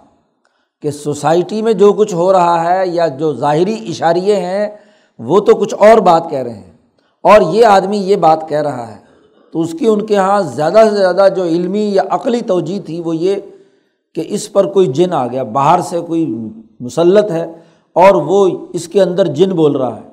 [0.82, 4.68] کہ سوسائٹی میں جو کچھ ہو رہا ہے یا جو ظاہری اشاریے ہیں،
[5.18, 6.72] وہ تو کچھ اور بات کہہ رہے ہیں۔
[7.22, 9.10] اور یہ آدمی یہ بات کہہ رہا ہے۔
[9.52, 13.00] تو اس کی ان کے یہاں زیادہ سے زیادہ جو علمی یا عقلی توجہ تھی،
[13.00, 13.34] وہ یہ
[14.14, 16.34] کہ اس پر کوئی جن آ گیا، باہر سے کوئی
[16.80, 17.52] مسلط ہے
[17.92, 20.10] اور وہ اس کے اندر جن بول رہا ہے۔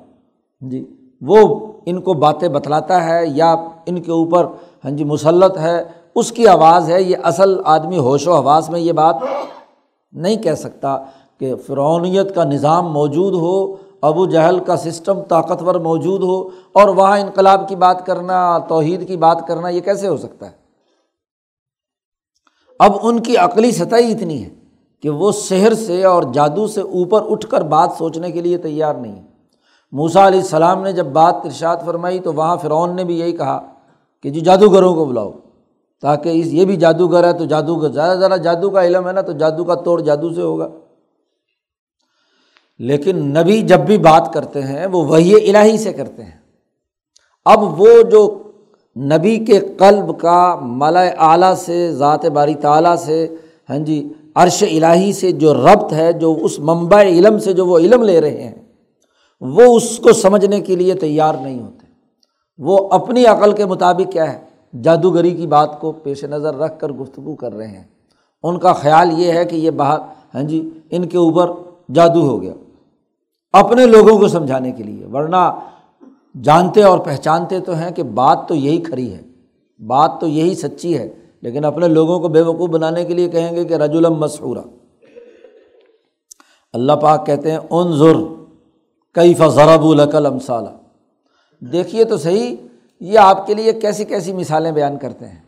[0.60, 0.84] جی
[1.20, 3.52] وہ ان کو باتیں بتلاتا ہے یا
[3.86, 4.46] ان کے اوپر
[4.84, 8.80] ہاں جی مسلط ہے، اس کی آواز ہے۔ یہ اصل آدمی ہوش و حواس میں
[8.80, 9.16] یہ بات
[10.12, 10.98] نہیں کہہ سکتا
[11.38, 17.18] کہ فرونیت کا نظام موجود ہو، ابو جہل کا سسٹم طاقتور موجود ہو اور وہاں
[17.18, 20.68] انقلاب کی بات کرنا، توحید کی بات کرنا، یہ کیسے ہو سکتا ہے؟
[22.78, 24.48] اب ان کی عقلی سطح ہی اتنی ہے
[25.02, 28.94] کہ وہ شہر سے اور جادو سے اوپر اٹھ کر بات سوچنے کے لیے تیار
[28.94, 29.22] نہیں ہے
[29.92, 33.66] موسا علیہ السلام نے جب بات ارشاد فرمائی تو وہاں فرعون نے بھی یہی کہا
[34.22, 35.32] کہ جی جادوگروں کو بلاؤ۔
[36.00, 39.20] تاکہ اس یہ بھی جادوگر ہے تو جادوگر، زیادہ زیادہ جادو کا علم ہے نا
[39.20, 40.68] تو جادو کا توڑ جادو سے ہوگا۔
[42.78, 46.40] لیکن نبی جب بھی بات کرتے ہیں، وہ وہی الہی سے کرتے ہیں۔
[47.44, 48.42] اب وہ جو
[48.96, 53.26] نبی کے قلب کا ملا اعلیٰ سے، ذات باری تعلیٰ سے
[53.70, 57.78] ہاں جی عرش الہی سے جو ربط ہے، جو اس ممبع علم سے جو وہ
[57.78, 58.54] علم لے رہے ہیں،
[59.40, 61.86] وہ اس کو سمجھنے کے لیے تیار نہیں ہوتے۔
[62.58, 64.47] وہ اپنی عقل کے مطابق کیا ہے؟
[64.82, 67.84] جادوگری کی بات کو پیش نظر رکھ کر گفتگو کر رہے ہیں۔
[68.42, 70.00] ان کا خیال یہ ہے کہ یہ بات
[70.34, 71.50] ہاں جی ان کے اوپر
[71.94, 72.52] جادو ہو گیا۔
[73.52, 75.60] اپنے لوگوں کو سمجھانے کے لیے۔ ورنہ
[76.42, 79.22] جانتے اور پہچانتے تو ہیں کہ بات تو یہی کھری ہے۔
[79.86, 83.56] بات تو یہی سچی ہے۔ لیکن اپنے لوگوں کو بے وقوف بنانے کے لیے کہیں
[83.56, 84.58] گے کہ رجولم مسحورہ
[86.72, 88.26] اللہ پاک کہتے ہیں ان ضرور
[89.12, 90.68] کئی فضرب القل امثالہ
[91.60, 92.56] دیکھیے تو صحیح
[93.00, 95.40] یہ آپ کے لیے کیسی کیسی مثالیں بیان کرتے ہیں؟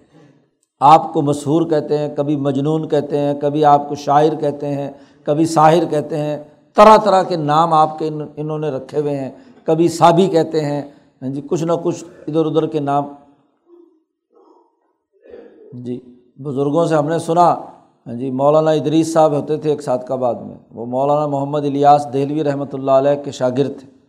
[0.81, 4.91] آپ کو مشہور کہتے ہیں، کبھی مجنون کہتے ہیں، کبھی آپ کو شاعر کہتے ہیں،
[5.25, 6.43] کبھی ساحر کہتے ہیں،
[6.75, 9.31] طرح طرح کے نام آپ کے انہوں نے رکھے ہوئے ہیں،
[9.65, 10.83] کبھی سابی کہتے ہیں۔
[11.23, 13.05] ہاں جی کچھ نہ کچھ ادھر ادھر کے نام۔
[15.73, 16.01] جی
[16.39, 17.55] بزرگوں سے ہم نے سنا۔
[18.07, 22.07] ہاں جی مولانا ادریس صاحب ہوتے تھے ایک ساتھ بعد میں۔ وہ مولانا محمد الیاس
[22.13, 24.00] دہلوی رحمۃ اللہ علیہ کے شاگرد تھے۔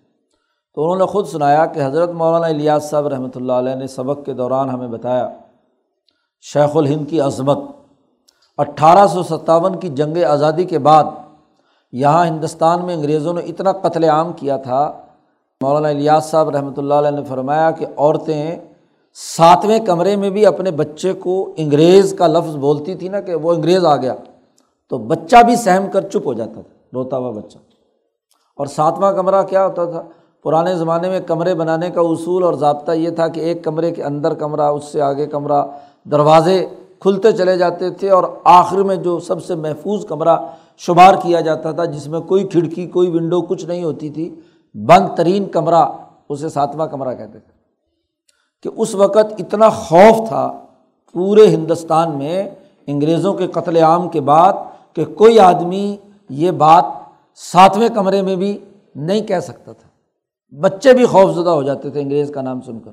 [0.78, 4.26] تو انہوں نے خود سنایا کہ حضرت مولانا الیاس صاحب رحمۃ اللہ علیہ نے سبق
[4.26, 5.28] کے دوران ہمیں بتایا،
[6.46, 7.58] شیخ الہند کی عظمت،
[8.58, 11.04] اٹھارہ سو ستاون کی جنگ آزادی کے بعد
[11.94, 14.82] یہاں ہندوستان میں انگریزوں نے اتنا قتل عام کیا تھا۔
[15.62, 18.56] مولانا الیاس صاحب رحمۃ اللہ علیہ نے فرمایا کہ عورتیں
[19.18, 23.54] ساتویں کمرے میں بھی اپنے بچے کو انگریز کا لفظ بولتی تھی نا کہ وہ
[23.54, 24.16] انگریز آ گیا،
[24.92, 27.58] تو بچہ بھی سہم کر چپ ہو جاتا تھا، روتا ہوا بچہ۔
[28.60, 30.02] اور ساتواں کمرہ کیا ہوتا تھا؟
[30.44, 34.04] پرانے زمانے میں کمرے بنانے کا اصول اور ضابطہ یہ تھا کہ ایک کمرے کے
[34.04, 35.64] اندر کمرہ، اس سے آگے کمرہ،
[36.06, 36.68] دروازے
[37.00, 40.38] کھلتے چلے جاتے تھے اور آخر میں جو سب سے محفوظ کمرہ
[40.78, 44.36] شمار کیا جاتا تھا، جس میں کوئی کھڑکی، کوئی ونڈو کچھ نہیں ہوتی تھی،
[44.76, 45.86] بند ترین کمرہ
[46.30, 47.62] اسے ساتواں کمرہ کہتے تھے۔
[48.64, 50.52] کہ اس وقت اتنا خوف تھا
[51.14, 52.50] پورے ہندوستان میں
[52.88, 54.54] انگریزوں کے قتل عام کے بعد
[54.94, 55.98] کہ کوئی آدمی
[56.30, 56.84] یہ بات
[57.36, 58.58] ساتویں کمرے میں بھی
[58.96, 59.91] نہیں کہہ سکتا تھا۔
[60.52, 62.92] بچے بھی خوف زدہ ہو جاتے تھے انگریز کا نام سن کر۔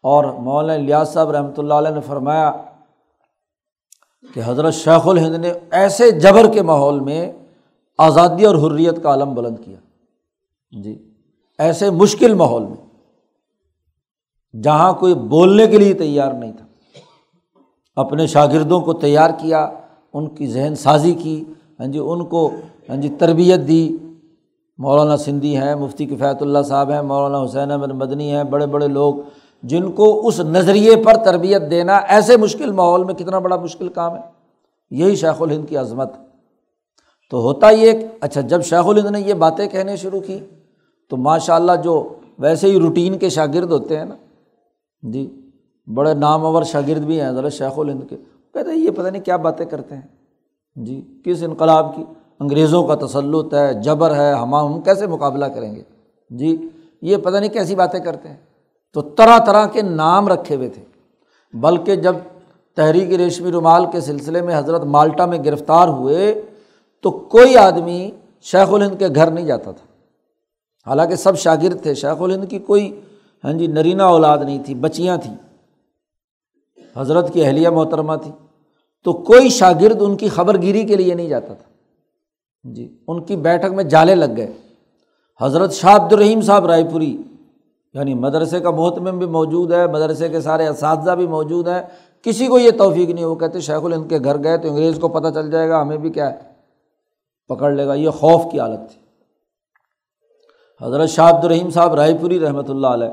[0.00, 2.52] اور مولانا الیاس صاحب رحمۃ اللہ علیہ نے فرمایا
[4.34, 7.32] کہ حضرت شیخ الہند نے ایسے جبر کے ماحول میں
[7.98, 9.78] آزادی اور حریت کا عالم بلند کیا۔
[10.82, 11.12] جی
[11.58, 12.76] ایسے مشکل ماحول میں
[14.62, 16.66] جہاں کوئی بولنے کے لیے تیار نہیں تھا۔
[17.96, 19.70] اپنے شاگردوں کو تیار کیا،
[20.12, 21.44] ان کی ذہن سازی کی
[21.80, 22.50] ہاں جی ان کو
[22.88, 23.96] ہاں جی تربیت دی۔
[24.78, 28.88] مولانا سندھی ہیں، مفتی کفایت اللہ صاحب ہیں، مولانا حسین احمد مدنی ہیں، بڑے بڑے
[28.88, 29.14] لوگ
[29.62, 34.14] جن کو اس نظریے پر تربیت دینا ایسے مشکل ماحول میں کتنا بڑا مشکل کام
[34.14, 34.20] ہے۔
[34.90, 36.12] یہی شیخ الہند کی عظمت۔
[37.30, 40.38] تو ہوتا یہ اچھا جب شیخ الہند نے یہ باتیں کہنے شروع کی
[41.10, 44.14] تو ماشاء اللہ جو ویسے ہی روٹین کے شاگرد ہوتے ہیں نا۔
[45.02, 45.50] جی
[45.94, 48.16] بڑے نامور شاگرد بھی ہیں، ذرا شیخ الہند کے۔
[48.54, 50.02] کہتے ہیں، یہ پتہ نہیں کیا باتیں کرتے ہیں۔
[50.76, 52.04] جی کس انقلاب کی؟
[52.40, 55.82] انگریزوں کا تسلط ہے، جبر ہے، ہم ہم کیسے مقابلہ کریں گے؟
[56.30, 56.68] جی
[57.02, 58.36] یہ پتہ نہیں کیسی باتیں کرتے ہیں۔
[58.92, 60.82] تو طرح طرح کے نام رکھے ہوئے تھے۔
[61.52, 62.16] بلکہ جب
[62.76, 66.42] تحریک ریشمی رومال کے سلسلے میں حضرت مالٹا میں گرفتار ہوئے،
[67.02, 68.10] تو کوئی آدمی
[68.42, 69.86] شیخ الہند کے گھر نہیں جاتا تھا۔
[70.90, 73.00] حالانکہ سب شاگرد تھے، شیخ الہند کی کوئی
[73.44, 75.34] ہاں جی نرینا اولاد نہیں تھی، بچیاں تھیں۔
[76.96, 78.30] حضرت کی اہلیہ محترمہ تھی۔
[79.04, 81.67] تو کوئی شاگرد ان کی خبر گیری کے لیے نہیں جاتا تھا۔
[82.74, 84.52] جی ان کی بیٹھک میں جالے لگ گئے۔
[85.40, 87.16] حضرت شاہ عبد الرحیم صاحب رائے پوری
[87.94, 91.82] یعنی مدرسے کا محتمم بھی موجود ہے، مدرسے کے سارے اساتذہ بھی موجود ہیں۔
[92.22, 95.08] کسی کو یہ توفیق نہیں، وہ کہتے شیخ الند کے گھر گئے تو انگریز کو
[95.08, 96.38] پتہ چل جائے گا ہمیں بھی کیا ہے،
[97.48, 99.00] پکڑ لے گا۔ یہ خوف کی حالت تھی۔
[100.86, 103.08] حضرت شاہ عبد الرحیم صاحب رائے پوری رحمۃ اللہ علیہ،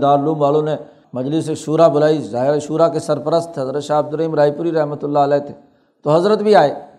[0.00, 0.76] دارالعلوم والوں نے
[1.12, 5.18] مجلس شعرا بلائی، ظاہر شعرا کے سرپرست حضرت شاہ عبد الرحیم رائے پوری رحمۃ اللہ
[5.18, 5.54] علیہ تھے۔
[6.02, 6.89] تو حضرت بھی آئے۔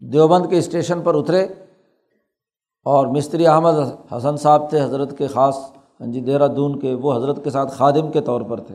[0.00, 1.46] دیوبند کے اسٹیشن پر اترے
[2.84, 3.74] اور مستری احمد
[4.16, 5.56] حسن صاحب تھے، حضرت کے خاص
[6.00, 8.74] ہاں جی دہرادون کے، وہ حضرت کے ساتھ خادم کے طور پر تھے۔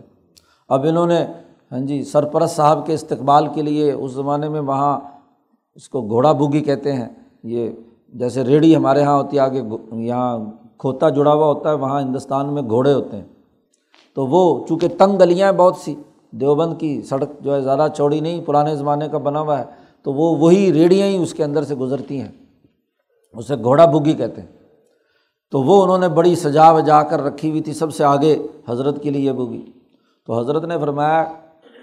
[0.67, 1.25] اب انہوں نے
[1.71, 4.99] ہاں جی سرپرست صاحب کے استقبال کے لیے اس زمانے میں وہاں
[5.75, 7.08] اس کو گھوڑا بوگی کہتے ہیں۔
[7.43, 7.69] یہ
[8.13, 10.38] جیسے ریڑھی ہمارے یہاں ہوتی ہے، آگے یہاں
[10.77, 13.25] کھوتا جڑا ہوا ہوتا ہے، وہاں ہندوستان میں گھوڑے ہوتے ہیں۔
[14.15, 15.95] تو وہ چونکہ تنگ گلیاں ہیں بہت سی،
[16.32, 19.65] دیوبند کی سڑک جو ہے زیادہ چوڑی نہیں، پرانے زمانے کا بنا ہوا ہے
[20.03, 22.31] تو وہ وہی ریڑیاں ہی اس کے اندر سے گزرتی ہیں،
[23.33, 24.47] اسے گھوڑا بگی کہتے ہیں۔
[25.51, 28.38] تو وہ انہوں نے بڑی سجا وجا کر رکھی ہوئی تھی، سب سے آگے
[28.69, 29.71] حضرت کے لیے بگی
[30.25, 31.21] تو حضرت نے فرمایا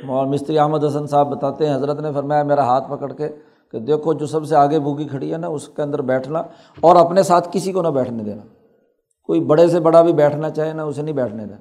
[0.09, 3.29] اور مستری احمد حسن صاحب بتاتے ہیں، حضرت نے فرمایا، میرا ہاتھ پکڑ کے
[3.73, 6.43] کہ دیکھو جو سب سے آگے بوگی کھڑی ہے نا، اس کے اندر بیٹھنا
[6.81, 8.43] اور اپنے ساتھ کسی کو نہ بیٹھنے دینا۔
[9.25, 11.57] کوئی بڑے سے بڑا بھی بیٹھنا چاہے نا، اسے نہیں بیٹھنے دینا۔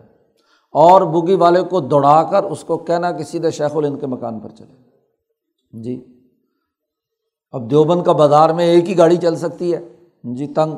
[0.72, 4.40] اور بوگی والے کو دوڑا کر اس کو کہنا کہ سیدھے شیخ الند کے مکان
[4.40, 4.74] پر چلے۔
[5.82, 6.15] جی۔
[7.56, 9.80] اب دیوبند کا بازار میں ایک ہی گاڑی چل سکتی ہے۔
[10.24, 10.74] جی تنگ۔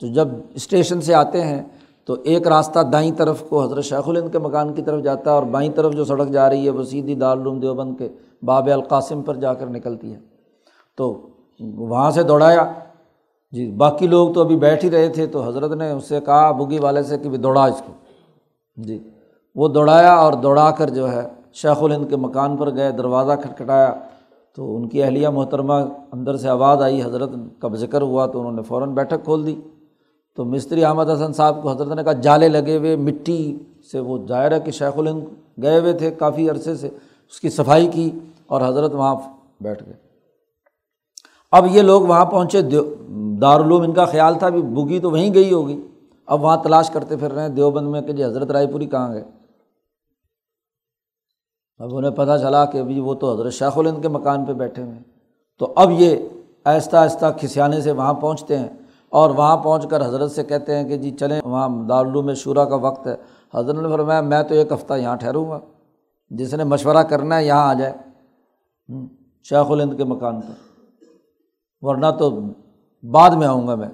[0.00, 1.62] تو جب اسٹیشن سے آتے ہیں،
[2.04, 5.34] تو ایک راستہ دائیں طرف کو حضرت شیخ الند کے مکان کی طرف جاتا ہے
[5.34, 8.08] اور بائیں طرف جو سڑک جا رہی ہے، وہ سیدھی دارالعلوم دیوبند کے
[8.42, 10.18] باب القاسم پر جا کر نکلتی ہے۔
[10.96, 11.26] تو
[11.60, 12.72] وہاں سے دوڑایا۔
[13.52, 16.50] جی باقی لوگ تو ابھی بیٹھ ہی رہے تھے، تو حضرت نے اس سے کہا
[16.50, 17.92] بگی والے سے کہ بھی دوڑا اس کو۔
[18.76, 19.10] جی
[19.54, 23.94] وہ دوڑایا اور دوڑا کر جو ہے، شیخ الہند کے مکان پر گئے، دروازہ کھٹکھٹایا۔
[24.56, 25.72] تو ان کی اہلیہ محترمہ
[26.12, 29.60] اندر سے آواز آئی، حضرت کا ذکر ہوا تو انہوں نے فوراً بیٹھک کھول دی۔
[30.36, 33.58] تو مستری احمد حسن صاحب کو حضرت نے کہا، جالے لگے ہوئے، مٹی
[33.92, 35.22] سے وہ ظاہر ہے کہ شیخ الہند
[35.62, 36.86] گئے ہوئے تھے کافی عرصے سے،
[37.30, 38.10] اس کی صفائی کی
[38.46, 39.14] اور حضرت وہاں
[39.60, 39.94] بیٹھ گئے۔
[41.52, 42.62] اب یہ لوگ وہاں پہنچے،
[43.40, 45.80] دارالعلوم ان کا خیال تھا بھی بگی تو وہیں گئی ہوگی۔
[46.26, 49.12] اب وہاں تلاش کرتے پھر رہے ہیں دیوبند میں کہ جی حضرت رائے پوری کہاں
[49.12, 49.24] گئے؟
[51.78, 54.82] اب انہیں پتہ چلا کہ ابھی وہ تو حضرت شیخ الند کے مکان پہ بیٹھے
[54.82, 54.98] ہوئے
[55.58, 56.16] تو اب یہ
[56.64, 58.68] آہستہ آہستہ کھسیانے سے وہاں پہنچتے ہیں
[59.08, 62.64] اور وہاں پہنچ کر حضرت سے کہتے ہیں کہ جی چلیں، وہاں دارالعلوم میں شعرا
[62.64, 63.16] کا وقت ہے۔
[63.54, 65.60] حضرت نے فرمایا، میں تو ایک ہفتہ یہاں ٹھہروں گا۔
[66.30, 67.92] جس نے مشورہ کرنا ہے، یہاں آ جائے۔
[69.42, 70.52] شیخ الند کے مکان پر۔
[71.80, 72.40] ورنہ تو
[73.10, 73.88] بعد میں آؤں گا میں۔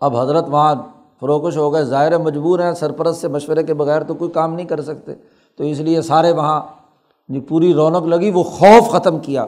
[0.00, 0.74] اب حضرت وہاں
[1.20, 4.66] فروکش ہو گئے۔ ظاہر مجبور ہیں، سرپرست سے مشورے کے بغیر تو کوئی کام نہیں
[4.66, 5.14] کر سکتے۔
[5.56, 6.62] تو اس لیے سارے وہاں
[7.28, 9.46] جو پوری رونق لگی، وہ خوف ختم کیا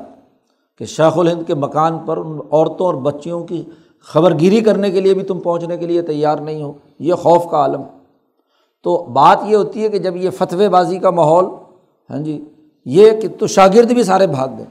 [0.79, 3.65] کہ شیخ الہند کے مکان پر ان عورتوں اور بچیوں کی
[4.01, 7.51] خبر گیری کرنے کے لیے بھی تم پہنچنے کے لیے تیار نہیں ہو۔ یہ خوف
[7.51, 7.83] کا عالم۔
[8.85, 11.45] تو بات یہ ہوتی ہے کہ جب یہ فتوی بازی کا ماحول
[12.11, 12.45] ہاں جی
[12.85, 14.67] یہ کہ تو شاگرد بھی سارے بھاگ گئے۔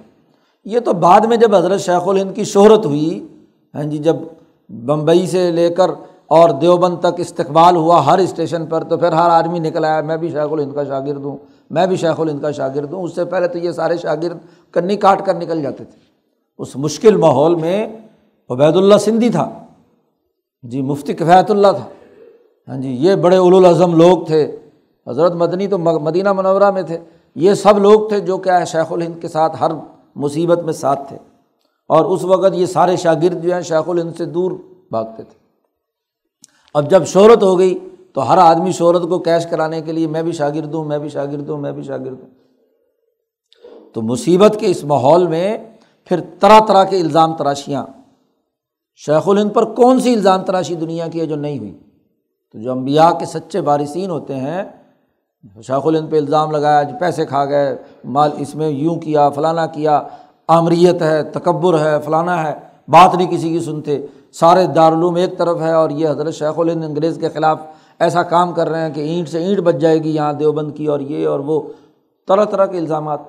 [0.66, 3.28] یہ تو بعد میں جب حضرت شیخ الہند کی شہرت ہوئی
[3.76, 4.16] ہاں جی جب
[4.70, 5.92] بمبئی سے لے کر
[6.28, 10.18] اور دیوبند تک استقبال ہوا ہر اسٹیشن پر، تو پھر ہر آدمی نکل آیا، میں
[10.18, 11.38] بھی شیخ الہند کا شاگرد ہوں۔
[11.70, 14.38] میں بھی شیخ الہند کا شاگرد ہوں، اس سے پہلے تو یہ سارے شاگرد
[14.72, 16.00] کنی کاٹ کر نکل جاتے تھے۔
[16.58, 17.98] اس مشکل ماحول میں
[18.50, 19.60] عبید اللہ سندھی تھا۔
[20.64, 21.88] جی مفتی کفایت اللہ تھا۔
[22.68, 24.56] ہاں جی یہ بڑے الاظم لوگ تھے۔
[25.08, 26.98] حضرت مدنی تو مدینہ منورہ میں تھے۔
[27.36, 29.72] یہ سب لوگ تھے جو کیا ہے، شیخ الہند کے ساتھ ہر
[30.16, 31.18] مصیبت میں ساتھ تھے۔
[31.88, 34.52] اور اس وقت یہ سارے شاگرد جو ہیں، شیخ الہند سے دور
[34.92, 35.46] بھاگتے تھے۔
[36.74, 37.80] اب جب شہرت ہو گئی
[38.16, 41.10] تو ہر آدمی شہرت کو کیش کرانے کے لیے میں بھی شاگرد ہوں، میں بھی
[41.10, 42.30] شاگرد ہوں، میں بھی شاگرد ہوں۔
[43.94, 45.58] تو مصیبت کے اس ماحول میں
[46.06, 47.86] پھر طرح طرح کے الزام تراشیاں۔
[48.96, 51.80] شیخ الہند پر کون سی الزام تراشی دنیا کی ہے جو نہیں ہوئی؟
[52.52, 54.64] تو جو امبیا کے سچے بارثین ہوتے ہیں،
[55.68, 59.66] شیخ الہند پہ الزام لگایا جو پیسے کھا گئے، مال اس میں یوں کیا، فلانا
[59.66, 60.02] کیا،
[60.48, 62.54] آمریت ہے، تکبر ہے، فلانا ہے،
[62.88, 66.84] بات نہیں کسی کی سنتے۔ سارے دارالعلوم ایک طرف ہے اور یہ حضرت شیخ الہند
[66.84, 67.60] انگریز کے خلاف
[68.00, 70.86] ایسا کام کر رہے ہیں کہ اینٹ سے اینٹ بچ جائے گی، یہاں دیوبند کی
[70.86, 71.62] اور یہ اور وہ،
[72.28, 73.20] طرح طرح کے الزامات۔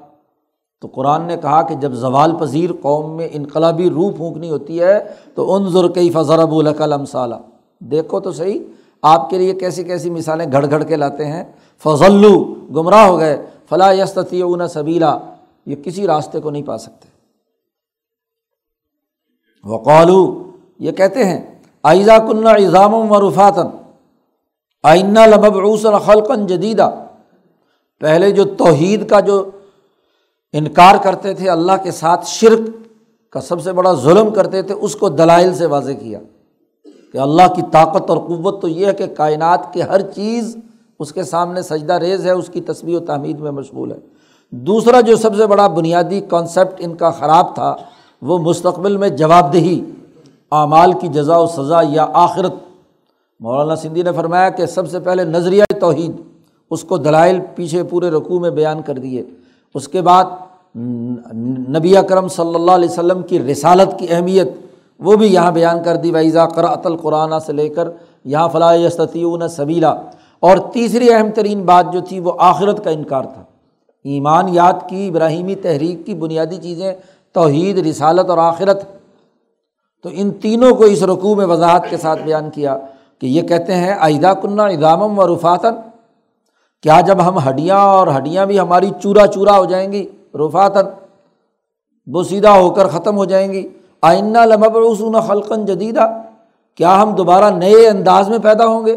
[0.80, 5.12] تو قرآن نے کہا کہ جب زوال پذیر قوم میں انقلابی روح پھونکنی ہوتی ہے،
[5.34, 7.34] تو ان ضرقی فضرب القلم صالہ
[7.78, 8.58] دیکھو تو صحیح،
[9.02, 11.44] آپ کے لیے کیسی کیسی مثالیں گھڑ گھڑ کے لاتے ہیں۔
[11.78, 15.18] فضلو گمراہ ہو گئے۔ فلاں یستی اون سبیلا،
[15.66, 17.08] یہ کسی راستے کو نہیں پا سکتے۔
[19.64, 23.66] وقالو یہ کہتے ہیں آئزہ کنہ اظام و مرفاتن
[24.84, 26.90] آئینہ لمبعوس خلقن جدیدہ
[28.00, 29.50] پہلے جو توحید کا جو
[30.52, 32.60] انکار کرتے تھے، اللہ کے ساتھ شرک
[33.32, 36.18] کا سب سے بڑا ظلم کرتے تھے، اس کو دلائل سے واضح کیا
[37.12, 40.56] کہ اللہ کی طاقت اور قوت تو یہ ہے کہ کائنات کے ہر چیز
[40.98, 43.98] اس کے سامنے سجدہ ریز ہے، اس کی تصویر و تعمیر میں مشغول ہے۔
[44.50, 47.76] دوسرا جو سب سے بڑا بنیادی کانسیپٹ ان کا خراب تھا،
[48.22, 49.84] وہ مستقبل میں جواب دہی
[50.52, 52.54] اعمال کی جزا و سزا یا آخرت۔
[53.40, 56.12] مولانا سندھی نے فرمایا کہ سب سے پہلے نظریہ توحید،
[56.70, 59.22] اس کو دلائل پیچھے پورے رقوع میں بیان کر دیے۔
[59.74, 60.24] اس کے بعد
[61.68, 64.48] نبی اکرم صلی اللہ علیہ وسلم کی رسالت کی اہمیت،
[64.98, 67.88] وہ بھی یہاں بیان کر دی۔ ویزا قرأت القرآن سے لے کر
[68.24, 69.90] یہاں فلاح یستیون سبیلا
[70.40, 73.42] اور تیسری اہم ترین بات جو تھی، وہ آخرت کا انکار تھا۔
[74.04, 76.92] ایمان یاد کی، ابراہیمی تحریک کی بنیادی چیزیں،
[77.32, 78.82] توحید، رسالت اور آخرت۔
[80.02, 82.78] تو ان تینوں کو اس رقوع میں وضاحت کے ساتھ بیان کیا۔
[83.20, 85.74] کہ یہ کہتے ہیں آئدہ کنہ ادامم و رفاتن
[86.82, 90.86] کیا جب ہم ہڈیاں اور ہڈیاں بھی ہماری چورا چورا ہو جائیں گی؟ رفاتن
[92.06, 93.68] بوسیدہ ہو کر ختم ہو جائیں گی۔
[94.02, 96.22] آئینہ لمبرسون خلقن جدیدہ
[96.74, 98.96] کیا ہم دوبارہ نئے انداز میں پیدا ہوں گے؟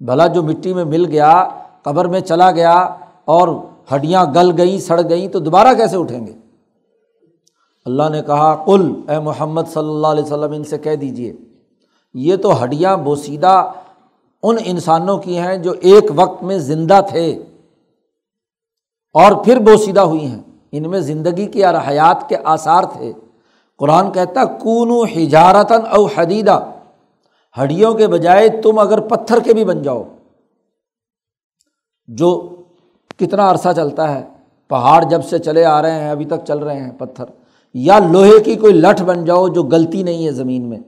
[0.00, 1.48] بھلا جو مٹی میں مل گیا،
[1.82, 2.74] قبر میں چلا گیا
[3.24, 3.48] اور
[3.94, 6.32] ہڈیاں گل گئیں، سڑ گئیں، تو دوبارہ کیسے اٹھیں گے؟
[7.86, 11.32] اللہ نے کہا کل اے محمد صلی اللہ علیہ وسلم، ان سے کہہ دیجیے
[12.14, 13.72] یہ تو ہڈیاں بوسیدہ
[14.42, 17.30] ان انسانوں کی ہیں جو ایک وقت میں زندہ تھے
[19.12, 20.42] اور پھر بوسیدہ ہوئی ہیں۔
[20.72, 23.12] ان میں زندگی کی اور حیات کے آثار تھے۔
[23.78, 26.70] قرآن کہتا کون ہجارتاً او حدیدہ
[27.62, 30.02] ہڈیوں کے بجائے تم اگر پتھر کے بھی بن جاؤ،
[32.06, 32.56] جو
[33.16, 34.24] کتنا عرصہ چلتا ہے،
[34.68, 37.24] پہاڑ جب سے چلے آ رہے ہیں، ابھی تک چل رہے ہیں پتھر،
[37.74, 40.78] یا لوہے کی کوئی لٹھ بن جاؤ جو غلطی نہیں ہے زمین میں۔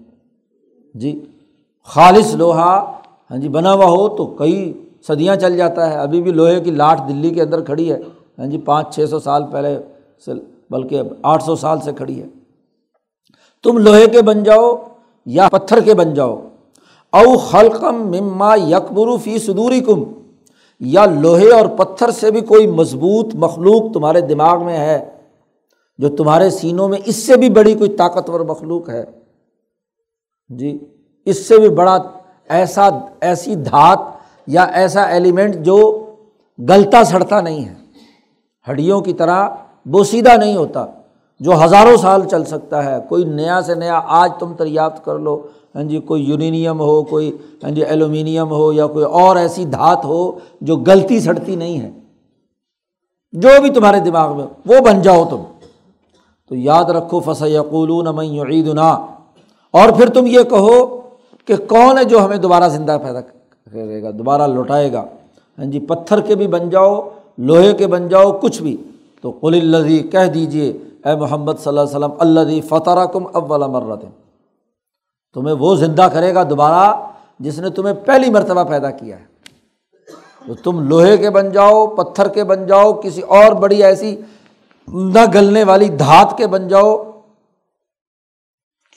[0.95, 1.25] جی
[1.85, 4.73] خالص لوہا ہاں جی بنا ہوا ہو تو کئی
[5.07, 7.99] صدیاں چل جاتا ہے۔ ابھی بھی لوہے کی لاٹ دلی کے اندر کھڑی ہے۔
[8.39, 9.79] ہاں جی پانچ، چھ سو سال پہلے
[10.25, 10.33] سے،
[10.71, 12.27] بلکہ آٹھ سو سال سے کھڑی ہے۔
[13.63, 14.77] تم لوہے کے بن جاؤ
[15.27, 16.41] یا پتھر کے بن جاؤ۔
[17.13, 20.05] او خلقم مما یکبرو فی صدوری کم
[20.81, 25.09] یا لوہے اور پتھر سے بھی کوئی مضبوط مخلوق تمہارے دماغ میں ہے،
[25.99, 29.05] جو تمہارے سینوں میں اس سے بھی بڑی کوئی طاقتور مخلوق ہے۔
[30.51, 30.79] جی
[31.25, 31.99] اس سے بھی بڑا
[32.49, 32.89] ایسا،
[33.21, 33.99] ایسی دھات
[34.47, 36.07] یا ایسا ایلیمنٹ جو
[36.69, 37.75] گلتا سڑتا نہیں ہے۔
[38.71, 39.49] ہڈیوں کی طرح
[39.87, 40.87] بوسیدہ نہیں ہوتا،
[41.41, 45.43] جو ہزاروں سال چل سکتا ہے۔ کوئی نیا سے نیا، آج تم دریافت کر لو۔
[45.75, 50.05] ہاں جی کوئی یونینیم ہو، کوئی ہاں جی ایلومینیم ہو یا کوئی اور ایسی دھات
[50.05, 51.91] ہو جو گلتی سڑتی نہیں ہے۔
[53.33, 55.43] جو بھی تمہارے دماغ میں، وہ بن جاؤ تم۔
[56.49, 58.07] تو یاد رکھو فص یقول
[58.51, 58.69] عید
[59.71, 61.01] اور پھر تم یہ کہو
[61.45, 65.05] کہ کون ہے جو ہمیں دوبارہ زندہ پیدا کرے گا، دوبارہ لوٹائے گا؟
[65.59, 67.09] ہاں جی پتھر کے بھی بن جاؤ،
[67.39, 68.77] لوہے کے بن جاؤ، کچھ بھی۔
[69.23, 73.61] تو قل الزی کہہ دیجیے اے محمد صلی اللہ علیہ وسلم اللہ فتح کم اول
[73.61, 74.05] مرت
[75.35, 77.07] تمہیں وہ زندہ کرے گا دوبارہ
[77.39, 79.25] جس نے تمہیں پہلی مرتبہ پیدا کیا ہے۔
[80.47, 84.17] تو تم لوہے کے بن جاؤ، پتھر کے بن جاؤ، کسی اور بڑی ایسی
[84.89, 87.10] نہ گلنے والی دھات کے بن جاؤ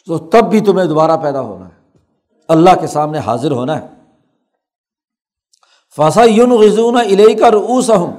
[0.05, 1.97] تو تب بھی تمہیں دوبارہ پیدا ہونا ہے۔
[2.47, 3.87] اللہ کے سامنے حاضر ہونا ہے۔
[5.97, 8.13] فسا یون غزون علیہ کا روس ہوں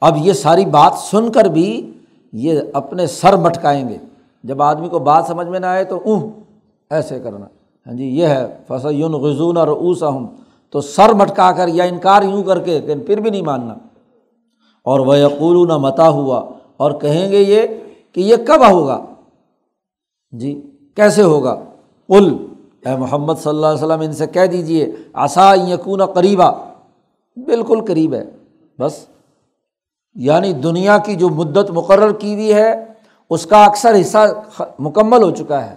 [0.00, 1.92] اب یہ ساری بات سن کر بھی
[2.32, 3.98] یہ اپنے سر مٹکائیں گے۔
[4.44, 6.30] جب آدمی کو بات سمجھ میں نہ آئے تو اون
[6.90, 7.46] ایسے کرنا۔
[7.86, 10.26] ہاں جی یہ ہے۔ فص یون غزون اور اوس ہوں
[10.70, 13.74] تو سر مٹکا کر یا انکار یوں کر کے پھر بھی نہیں ماننا۔
[14.84, 16.42] اور وہ یقول نہ متا ہوا۔
[16.76, 17.62] اور کہیں گے یہ
[18.12, 19.04] کہ یہ کب ہوگا؟
[20.38, 21.64] جی کیسے ہوگا؟
[22.08, 22.46] کل
[22.86, 26.50] اے محمد صلی اللہ علیہ وسلم، ان سے کہہ دیجیے آسا یقون قریبا۔
[27.36, 28.24] بالکل قریب ہے،
[28.78, 29.06] بس۔
[30.14, 32.84] یعنی دنیا کی جو مدت مقرر کی ہوئی ہے،
[33.30, 34.42] اس کا اکثر حصہ
[34.78, 35.74] مکمل ہو چکا ہے۔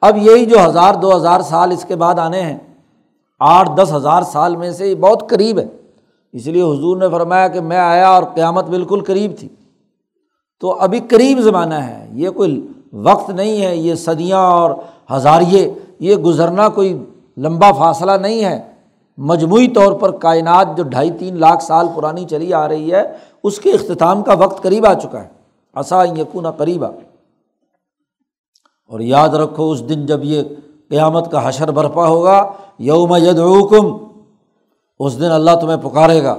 [0.00, 2.58] اب یہی جو ہزار، دو ہزار سال اس کے بعد آنے ہیں،
[3.40, 5.66] آٹھ، دس ہزار سال میں سے یہ بہت قریب ہے۔
[6.32, 9.48] اس لیے حضور نے فرمایا کہ میں آیا اور قیامت بالکل قریب تھی۔
[10.60, 14.70] تو ابھی قریب زمانہ ہے، یہ کوئی وقت نہیں ہے، یہ صدیاں اور
[15.12, 17.04] ہزاریے، یہ گزرنا کوئی
[17.36, 18.62] لمبا فاصلہ نہیں ہے۔
[19.16, 23.02] مجموعی طور پر کائنات جو ڈھائی تین لاکھ سال پرانی چلی آ رہی ہے،
[23.44, 25.28] اس کے اختتام کا وقت قریب آ چکا ہے۔
[25.74, 26.86] آسا یقون قریبا۔
[28.88, 30.42] اور یاد رکھو، اس دن جب یہ
[30.90, 33.40] قیامت کا حشر برپا ہوگا، یوم ید
[34.98, 36.36] اس دن اللہ تمہیں پکارے گا۔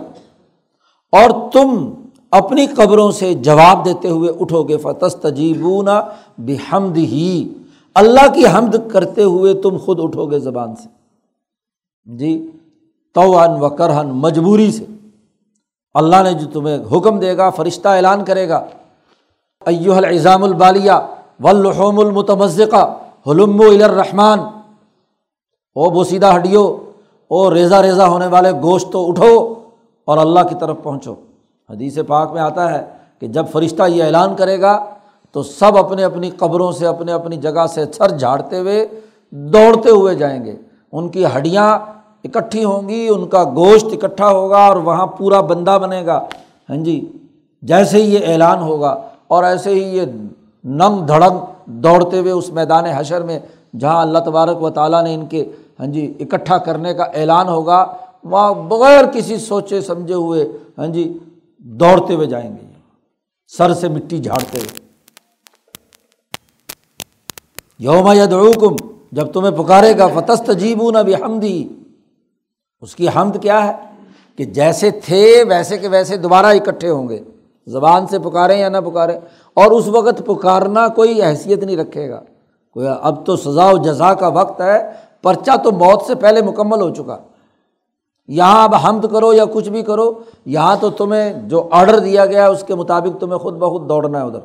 [1.12, 1.94] اور تم
[2.32, 5.88] اپنی قبروں سے جواب دیتے ہوئے اٹھو گے فتس تجیبون
[6.38, 7.54] بحمد ہی
[7.94, 10.90] اللہ کی حمد کرتے ہوئے تم خود اٹھو گے زبان سے۔
[12.16, 12.52] جی
[13.14, 14.86] تو و کرہن مجبوری سے۔
[15.94, 18.66] اللہ نے جو تمہیں حکم دے گا، فرشتہ اعلان کرے گا۔
[19.66, 20.92] ایو الزام البالیہ
[21.44, 22.98] ولحوم المتمزقہ۔
[23.28, 26.78] حلم الرحمان او بوسیدہ ہڈیو،
[27.28, 29.54] او ریزا ریزا ہونے والے گوشت تو اٹھو
[30.06, 31.16] اور اللہ کی طرف پہنچو۔
[31.70, 32.84] حدیث پاک میں آتا ہے
[33.20, 34.78] کہ جب فرشتہ یہ اعلان کرے گا
[35.32, 38.86] تو سب اپنے اپنی قبروں سے اپنے اپنی جگہ سے سر جھاڑتے ہوئے
[39.32, 40.56] دوڑتے ہوئے جائیں گے۔
[40.92, 41.68] ان کی ہڈیاں
[42.24, 46.20] اکٹھی ہوں گی، ان کا گوشت اکٹھا ہوگا اور وہاں پورا بندہ بنے گا۔
[46.70, 47.00] ہاں جی
[47.64, 48.96] جیسے ہی یہ اعلان ہوگا
[49.28, 50.06] اور ایسے ہی یہ
[50.64, 51.38] ننگ دھڑنگ
[51.84, 53.40] دوڑتے ہوئے اس میدان حشر میں
[53.80, 55.44] جہاں اللہ تبارک و تعالیٰ نے ان کے
[55.80, 57.86] ہاں جی اکٹھا کرنے کا اعلان ہوگا،
[58.24, 60.48] وہاں بغیر کسی سوچے سمجھے ہوئے
[60.78, 61.18] ہاں جی
[61.66, 62.68] دوڑتے ہوئے جائیں گے۔
[63.48, 64.86] سر سے مٹی جھاڑتے۔ ہوئے
[67.80, 68.76] یوم یدعوکم،
[69.12, 71.68] جب تمہیں پکارے گا فتست جیبو نہ بھی حمدی
[72.82, 73.74] اس کی حمد کیا ہے؟
[74.36, 77.20] کہ جیسے تھے، ویسے کہ ویسے دوبارہ اکٹھے ہوں گے۔
[77.68, 79.20] زبان سے پکاریں یا نہ پکاریں۔
[79.54, 82.22] اور اس وقت پکارنا کوئی حیثیت نہیں رکھے گا۔
[82.72, 84.92] کوئی اب تو سزا و جزا کا وقت ہے۔
[85.22, 87.18] پرچہ تو موت سے پہلے مکمل ہو چکا۔
[88.28, 90.14] یہاں اب حمد کرو یا کچھ بھی کرو،
[90.46, 94.26] یہاں تو تمہیں جو آڈر دیا گیا اس کے مطابق تمہیں خود بخود دوڑنا ہے
[94.26, 94.40] ادھر۔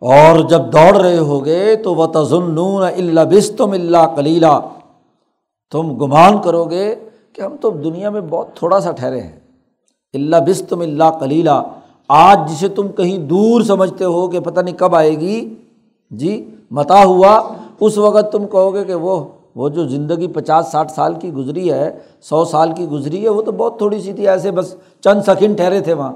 [0.00, 4.60] اور جب دوڑ رہے ہوگے تو وہ تزنون اللہ بستم اللہ کلیلہ
[5.72, 6.94] تم گمان کرو گے
[7.32, 9.40] کہ ہم تو دنیا میں بہت تھوڑا سا ٹھہرے ہیں۔
[10.14, 11.62] اللہ بستم اللہ کلیلہ
[12.08, 15.54] آج جسے تم کہیں دور سمجھتے ہو کہ پتہ نہیں کب آئے گی۔
[16.10, 17.48] جی متا ہوا۔
[17.80, 19.24] اس وقت تم کہو گے کہ وہ
[19.56, 23.42] وہ جو زندگی پچاس ساٹھ سال کی گزری ہے، سو سال کی گزری ہے، وہ
[23.42, 26.12] تو بہت تھوڑی سی تھی، ایسے بس چند سیکنڈ ٹھہرے تھے وہاں۔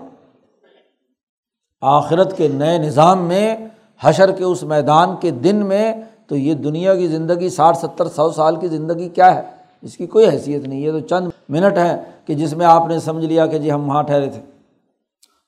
[1.80, 3.56] آخرت کے نئے نظام میں،
[4.00, 5.94] حشر کے اس میدان کے دن میں،
[6.26, 9.42] تو یہ دنیا کی زندگی ساٹھ ستر، سو سال کی زندگی کیا ہے؟
[9.82, 12.98] اس کی کوئی حیثیت نہیں، یہ تو چند منٹ ہیں کہ جس میں آپ نے
[12.98, 14.40] سمجھ لیا کہ جی ہم وہاں ٹھہرے تھے۔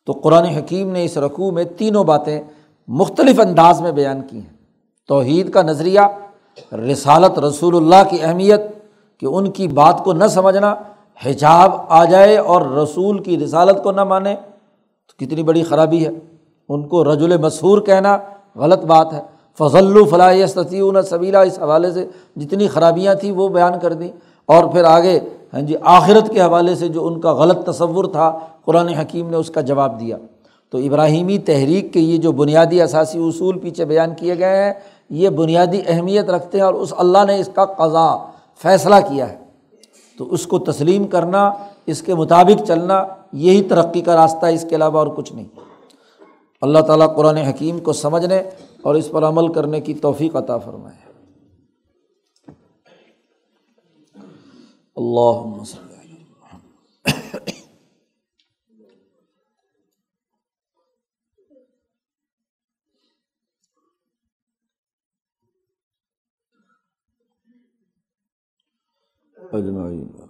[0.06, 2.42] تو قرآن حکیم نے اس رقوع میں تینوں باتیں
[2.88, 4.56] مختلف انداز میں بیان کی ہیں۔
[5.08, 6.00] توحید کا نظریہ
[6.72, 8.60] رسالت رسول اللہ کی اہمیت
[9.20, 10.74] کہ ان کی بات کو نہ سمجھنا،
[11.26, 14.34] حجاب آ جائے اور رسول کی رسالت کو نہ مانے،
[15.08, 16.10] تو کتنی بڑی خرابی ہے۔
[16.68, 18.18] ان کو رج مسحور کہنا
[18.56, 19.20] غلط بات ہے۔
[19.58, 24.08] فضل الفلاح ستیون سبیلا اس حوالے سے جتنی خرابیاں تھیں وہ بیان کر دیں۔
[24.46, 25.20] اور پھر آگے
[25.54, 29.36] ہاں جی آخرت کے حوالے سے جو ان کا غلط تصور تھا، قرآن حکیم نے
[29.36, 30.16] اس کا جواب دیا۔
[30.70, 34.72] تو ابراہیمی تحریک کے یہ جو بنیادی اثاثی اصول پیچھے بیان کیے گئے ہیں
[35.12, 39.38] یہ بنیادی اہمیت رکھتے ہیں اور اس اللہ نے اس کا قضا فیصلہ کیا ہے۔
[40.18, 41.52] تو اس کو تسلیم کرنا،
[41.86, 45.60] اس کے مطابق چلنا، یہی ترقی کا راستہ ہے، اس کے علاوہ اور کچھ نہیں۔
[46.60, 48.42] اللہ تعالیٰ قرآن حکیم کو سمجھنے
[48.82, 51.12] اور اس پر عمل کرنے کی توفیق عطا فرمائے۔
[54.96, 55.62] اللہ
[69.52, 70.21] اجمعین۔